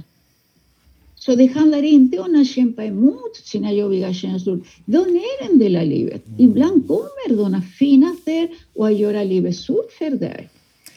Så 1.16 1.36
det 1.36 1.46
handlar 1.46 1.84
inte 1.84 2.20
om 2.20 2.42
att 2.42 2.48
kämpa 2.48 2.84
emot 2.84 3.36
sina 3.36 3.74
jobbiga 3.74 4.14
känslor. 4.14 4.64
De 4.86 4.98
är 4.98 5.52
en 5.52 5.60
del 5.60 5.76
av 5.76 5.86
livet. 5.86 6.26
Ibland 6.38 6.88
kommer 6.88 7.38
de 7.38 7.54
att 7.54 7.66
finnas 7.66 8.24
där 8.26 8.50
och 8.74 8.88
att 8.88 9.00
göra 9.00 9.24
livet 9.24 9.56
surt 9.56 9.92
för 9.98 10.10
dig. 10.10 10.50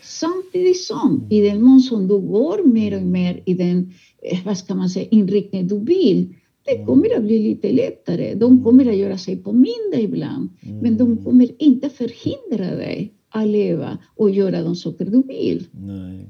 Samtidigt 0.02 0.82
som, 0.82 1.26
i 1.30 1.40
den 1.40 1.62
mån 1.62 1.80
som 1.80 2.08
du 2.08 2.18
går 2.18 2.62
mer 2.62 2.96
och 2.96 3.02
mer 3.02 3.42
i 3.44 3.54
den, 3.54 3.92
eh, 4.22 4.38
vad 4.44 4.58
ska 4.58 4.74
man 4.74 4.90
säga, 4.90 5.06
inriktning 5.10 5.68
du 5.68 5.78
vill, 5.78 6.34
det 6.64 6.84
kommer 6.84 7.16
att 7.16 7.22
bli 7.22 7.38
lite 7.38 7.72
lättare. 7.72 8.34
De 8.34 8.64
kommer 8.64 8.88
att 8.88 8.96
göra 8.96 9.18
sig 9.18 9.36
påminda 9.36 10.00
ibland, 10.00 10.48
men 10.82 10.96
de 10.96 11.24
kommer 11.24 11.62
inte 11.62 11.88
förhindra 11.88 12.76
dig 12.76 13.15
att 13.28 13.46
leva 13.46 13.98
och 14.16 14.30
göra 14.30 14.62
de 14.62 14.76
saker 14.76 15.04
du 15.04 15.22
vill. 15.22 15.66
Nej. 15.70 16.26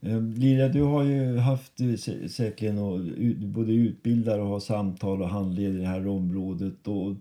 Eh, 0.00 0.22
Lilja, 0.22 0.68
du 0.68 0.82
har 0.82 1.04
ju 1.04 1.36
haft 1.36 1.80
eh, 1.80 1.94
säkerligen 2.28 2.78
och, 2.78 3.00
både 3.48 3.72
utbildar 3.72 4.38
och 4.38 4.46
har 4.46 4.60
samtal 4.60 5.22
och 5.22 5.28
handleder 5.28 5.78
i 5.78 5.80
det 5.80 5.86
här 5.86 6.06
området. 6.06 6.88
Och, 6.88 7.16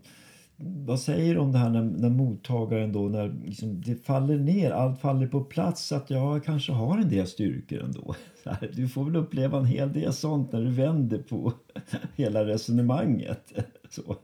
vad 0.61 0.99
säger 0.99 1.33
du 1.33 1.39
om 1.39 1.51
det 1.51 1.57
här 1.57 1.69
när, 1.69 1.81
när 1.81 2.09
mottagaren 2.09 2.93
då, 2.93 3.09
när 3.09 3.35
liksom 3.45 3.81
det 3.81 4.05
faller 4.05 4.37
ner, 4.37 4.71
allt 4.71 5.01
faller 5.01 5.27
på 5.27 5.43
plats, 5.43 5.91
att 5.91 6.09
jag 6.09 6.43
kanske 6.43 6.71
har 6.71 6.97
en 6.97 7.09
del 7.09 7.27
styrkor 7.27 7.79
ändå. 7.79 8.15
Du 8.73 8.87
får 8.87 9.03
väl 9.05 9.15
uppleva 9.15 9.57
en 9.57 9.65
hel 9.65 9.93
del 9.93 10.13
sånt 10.13 10.51
när 10.51 10.61
du 10.61 10.69
vänder 10.69 11.17
på 11.17 11.53
hela 12.15 12.45
resonemanget. 12.45 13.53
Så. 13.89 14.15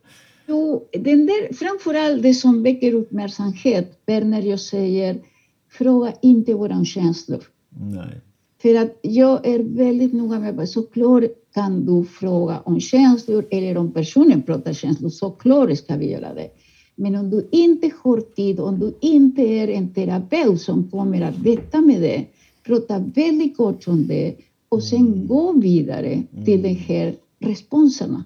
Jo, 0.48 0.88
den 0.92 1.26
där, 1.26 1.54
framförallt 1.54 2.24
det 2.24 2.34
som 2.34 2.64
väcker 2.64 2.94
uppmärksamhet 2.94 4.00
är 4.06 4.24
när 4.24 4.42
jag 4.42 4.60
säger 4.60 5.22
fråga 5.70 6.14
inte 6.22 6.54
våra 6.54 6.86
känslor. 6.86 7.44
Nej. 7.70 8.22
För 8.62 8.76
att 8.76 9.00
jag 9.02 9.48
är 9.48 9.60
väldigt 9.60 10.14
noga 10.14 10.40
med 10.40 10.60
att 10.60 10.70
såklart 10.70 11.24
kan 11.54 11.86
du 11.86 12.06
fråga 12.06 12.60
om 12.60 12.80
känslor 12.80 13.46
eller 13.52 13.78
om 13.78 13.92
personen 13.92 14.42
pratar 14.42 14.74
känslor, 14.74 15.10
såklart 15.10 15.78
ska 15.78 15.96
vi 15.96 16.12
göra 16.12 16.34
det. 16.34 16.50
Men 16.96 17.16
om 17.16 17.30
du 17.30 17.48
inte 17.52 17.92
har 18.04 18.22
tid, 18.22 18.60
om 18.60 18.80
du 18.80 18.98
inte 19.02 19.42
är 19.42 19.68
en 19.68 19.94
terapeut 19.94 20.62
som 20.62 20.90
kommer 20.90 21.22
att 21.22 21.38
veta 21.38 21.82
med 21.82 22.02
det, 22.02 22.26
prata 22.64 23.00
väldigt 23.00 23.58
kort 23.58 23.88
om 23.88 24.08
det 24.08 24.36
och 24.70 24.84
sen 24.84 25.28
gå 25.28 25.52
vidare 25.52 26.24
till 26.46 26.62
de 26.62 26.74
här 26.74 27.16
responserna. 27.40 28.24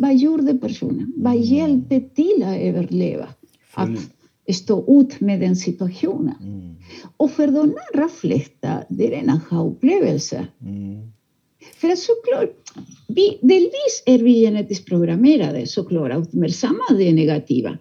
Vad 0.00 0.16
gjorde 0.16 0.54
personen? 0.54 1.12
Vad 1.16 1.36
hjälpte 1.36 2.00
till 2.00 2.42
att 2.42 2.60
överleva? 2.60 3.28
Att 3.74 3.90
stå 4.54 5.00
ut 5.00 5.20
med 5.20 5.40
den 5.40 5.56
situationen. 5.56 6.34
Mm. 6.40 6.74
Och 7.16 7.30
för 7.30 7.46
de 7.46 7.78
allra 7.92 8.08
flesta, 8.08 8.82
det 8.88 9.14
är 9.14 9.18
en 9.18 9.30
aha-upplevelse. 9.30 10.46
Mm. 10.62 11.12
För 11.74 11.88
att 11.88 11.98
såklart, 11.98 12.50
vi, 13.08 13.38
delvis 13.42 14.02
är 14.06 14.18
vi 14.18 14.40
genetiskt 14.40 14.86
programmerade 14.86 15.66
såklart 15.66 16.12
att 16.12 16.26
uppmärksamma 16.26 16.84
det 16.98 17.12
negativa. 17.12 17.78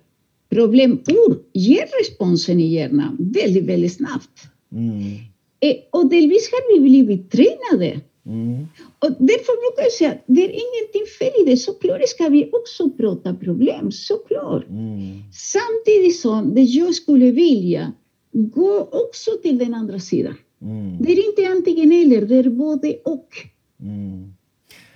Problemord 0.49 1.37
ger 1.53 1.85
responsen 2.01 2.59
i 2.59 2.67
hjärnan 2.67 3.17
väldigt, 3.19 3.65
väldigt 3.65 3.93
snabbt. 3.93 4.47
Mm. 4.71 5.01
Eh, 5.59 5.75
Och 5.91 6.09
delvis 6.09 6.49
har 6.51 6.73
vi 6.73 6.89
blivit 6.89 7.31
tränade. 7.31 8.01
Mm. 8.27 8.67
Och 8.99 9.11
därför 9.19 9.53
brukar 9.63 9.83
jag 9.83 9.91
säga 9.91 10.11
att 10.11 10.23
det 10.25 10.41
är 10.41 10.49
ingenting 10.49 11.05
fel 11.19 11.41
i 11.41 11.51
det. 11.51 11.57
Såklart 11.57 12.09
ska 12.09 12.29
vi 12.29 12.49
också 12.51 12.89
prata 12.89 13.33
problem, 13.33 13.91
såklart. 13.91 14.69
Mm. 14.69 15.23
Samtidigt 15.33 16.19
som 16.19 16.55
det 16.55 16.61
jag 16.61 16.95
skulle 16.95 17.31
vilja 17.31 17.93
gå 18.31 18.89
också 18.91 19.31
till 19.41 19.57
den 19.57 19.73
andra 19.73 19.99
sidan. 19.99 20.35
Mm. 20.61 20.97
Det 21.03 21.11
är 21.11 21.29
inte 21.29 21.47
antingen 21.51 21.91
eller, 21.91 22.21
det 22.21 22.35
är 22.35 22.49
både 22.49 22.97
och. 23.05 23.29
Mm. 23.81 24.33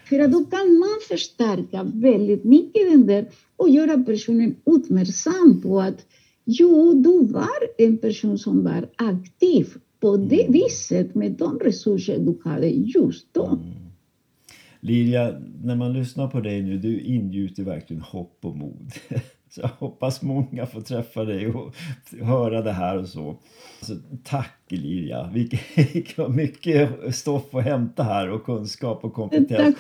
För 0.09 0.19
att 0.19 0.31
då 0.31 0.45
kan 0.45 0.77
man 0.79 0.99
förstärka 1.07 1.91
väldigt 1.93 2.43
mycket 2.43 2.91
den 2.91 3.07
där 3.07 3.29
och 3.55 3.69
göra 3.69 3.97
personen 3.97 4.55
uppmärksam 4.63 5.61
på 5.61 5.79
att 5.79 6.05
Jo, 6.45 6.93
du 6.93 7.25
var 7.25 7.59
en 7.77 7.97
person 7.97 8.37
som 8.37 8.63
var 8.63 8.89
aktiv 8.95 9.73
på 10.01 10.17
det 10.17 10.47
viset 10.49 11.15
med 11.15 11.31
de 11.31 11.59
resurser 11.59 12.19
du 12.19 12.49
hade 12.49 12.67
just 12.67 13.33
då. 13.33 13.45
Mm. 13.45 13.61
Liria, 14.79 15.35
när 15.63 15.75
man 15.75 15.93
lyssnar 15.93 16.27
på 16.27 16.39
dig 16.39 16.61
nu, 16.61 16.77
du 16.77 17.01
ingjuter 17.01 17.63
verkligen 17.63 18.01
hopp 18.01 18.37
och 18.41 18.55
mod. 18.55 18.91
Så 19.49 19.61
jag 19.61 19.69
hoppas 19.69 20.21
många 20.21 20.65
får 20.65 20.81
träffa 20.81 21.23
dig 21.23 21.47
och 21.47 21.75
höra 22.21 22.61
det 22.61 22.71
här 22.71 22.97
och 22.97 23.07
så. 23.07 23.37
så 23.81 23.95
tack 24.23 24.60
Liria! 24.79 25.29
Vilket 25.33 26.17
mycket 26.29 26.89
stoff 27.15 27.55
att 27.55 27.63
hämta 27.63 28.03
här 28.03 28.29
och 28.29 28.45
kunskap 28.45 29.03
och 29.03 29.13
kompetens. 29.13 29.75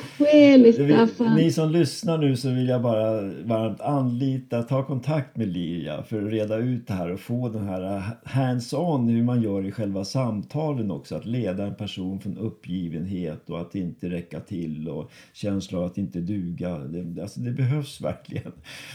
Ni 1.35 1.51
som 1.51 1.71
lyssnar 1.71 2.17
nu 2.17 2.35
så 2.35 2.49
vill 2.49 2.67
jag 2.67 2.81
bara 2.81 3.21
varmt 3.43 3.81
anlita, 3.81 4.63
ta 4.63 4.83
kontakt 4.83 5.37
med 5.37 5.47
Liria 5.47 6.03
för 6.03 6.25
att 6.25 6.31
reda 6.31 6.57
ut 6.57 6.87
det 6.87 6.93
här 6.93 7.11
och 7.11 7.19
få 7.19 7.49
den 7.49 7.67
här 7.67 8.03
hands-on 8.23 9.07
hur 9.09 9.23
man 9.23 9.41
gör 9.41 9.65
i 9.65 9.71
själva 9.71 10.05
samtalen 10.05 10.91
också. 10.91 11.15
Att 11.15 11.25
leda 11.25 11.65
en 11.65 11.75
person 11.75 12.19
från 12.19 12.37
uppgivenhet 12.37 13.49
och 13.49 13.61
att 13.61 13.75
inte 13.75 14.09
räcka 14.09 14.39
till 14.39 14.89
och 14.89 15.11
känsla 15.33 15.79
av 15.79 15.85
att 15.85 15.97
inte 15.97 16.19
duga. 16.19 16.77
Det, 16.77 17.21
alltså 17.21 17.39
det 17.39 17.51
behövs 17.51 18.01
verkligen. 18.01 18.51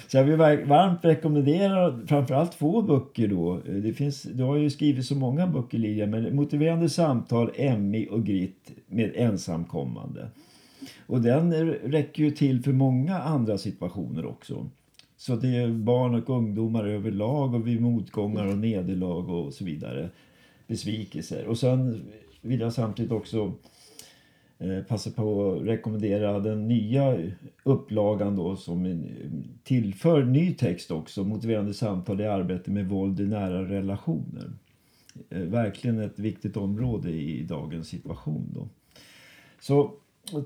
Så 0.09 0.17
jag 0.17 0.25
vill 0.25 0.37
varmt 0.67 1.05
rekommendera 1.05 2.01
framförallt 2.07 2.59
två 2.59 2.83
böcker 2.83 3.29
då. 3.29 3.61
Det 3.67 3.93
finns, 3.93 4.23
du 4.23 4.43
har 4.43 4.57
ju 4.57 4.71
skrivit 4.71 5.07
så 5.07 5.15
många 5.15 5.47
böcker 5.47 5.79
Lilia, 5.87 6.07
men 6.07 6.37
Motiverande 6.37 6.89
samtal, 6.89 7.51
Emmy 7.55 8.07
och 8.07 8.25
Grit, 8.25 8.71
med 8.87 9.13
ensamkommande. 9.15 10.29
Och 11.07 11.21
den 11.21 11.53
räcker 11.73 12.23
ju 12.23 12.31
till 12.31 12.63
för 12.63 12.73
många 12.73 13.19
andra 13.19 13.59
situationer 13.59 14.27
också. 14.27 14.71
Så 15.17 15.37
det 15.37 15.57
är 15.57 15.69
barn 15.69 16.15
och 16.15 16.31
ungdomar 16.31 16.85
överlag 16.85 17.55
och 17.55 17.67
vid 17.67 17.81
motgångar 17.81 18.47
och 18.47 18.59
nederlag 18.59 19.31
och 19.31 19.55
så 19.55 19.65
vidare. 19.65 20.11
Besvikelser. 20.67 21.47
Och 21.47 21.59
sen 21.59 22.03
vill 22.41 22.61
jag 22.61 22.73
samtidigt 22.73 23.13
också 23.13 23.53
eh, 24.59 24.83
passa 24.89 25.11
på 25.11 25.53
att 25.53 25.63
rekommendera 25.63 26.41
den 26.41 26.69
nya 26.69 27.19
upplagan 27.63 28.37
då 28.37 28.57
som 28.57 29.05
tillför 29.65 30.25
ny 30.25 30.55
text 30.55 30.91
också. 30.91 31.25
Motiverande 31.25 31.75
samtal 31.75 32.21
i 32.21 32.27
arbete 32.27 32.71
med 32.71 32.89
våld 32.89 33.21
i 33.21 33.27
nära 33.27 33.65
relationer. 33.65 34.53
Eh, 35.31 35.41
verkligen 35.41 36.01
ett 36.01 36.19
viktigt 36.19 36.57
område 36.57 37.11
i 37.11 37.43
dagens 37.43 37.89
situation 37.89 38.51
då. 38.55 38.69
Så 39.61 39.93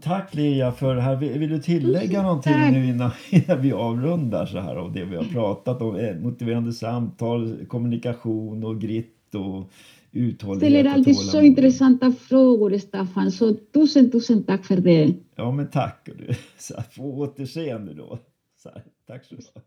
tack 0.01 0.35
Lea 0.35 0.73
för 0.73 0.95
det 0.95 1.01
här. 1.01 1.17
Vill 1.17 1.51
du 1.51 1.63
tillägga 1.63 2.23
någonting 2.23 2.53
tack. 2.53 2.73
nu 2.73 2.87
innan, 2.87 3.11
innan 3.31 3.63
vi 3.63 3.73
avrundar 3.73 4.47
så 4.47 4.59
här 4.59 4.77
av 4.77 4.93
det 4.93 5.05
vi 5.05 5.17
har 5.17 5.25
pratat 5.25 5.83
om? 5.83 5.97
Eh, 5.97 6.17
motiverande 6.17 6.73
samtal, 6.73 7.67
kommunikation 7.67 8.65
och 8.65 8.81
gritt 8.81 9.35
och 9.35 9.71
uthållighet 10.13 10.73
ställer 10.73 10.91
alltid 10.91 11.17
så 11.17 11.41
intressanta 11.41 12.13
frågor, 12.13 12.79
Staffan. 12.79 13.33
Så 13.33 13.55
tusen, 13.55 14.11
tusen 14.11 14.43
tack 14.43 14.65
för 14.65 14.77
det. 14.77 15.15
Ja, 15.35 15.53
men 15.53 15.71
tack. 15.71 16.09
Så 16.59 16.75
här, 16.75 16.85
på 16.97 17.03
återseende 17.03 17.95
då. 17.95 18.19
Så 18.63 18.69
här, 18.69 18.83
tack 19.07 19.25
så 19.25 19.35
mycket. 19.35 19.65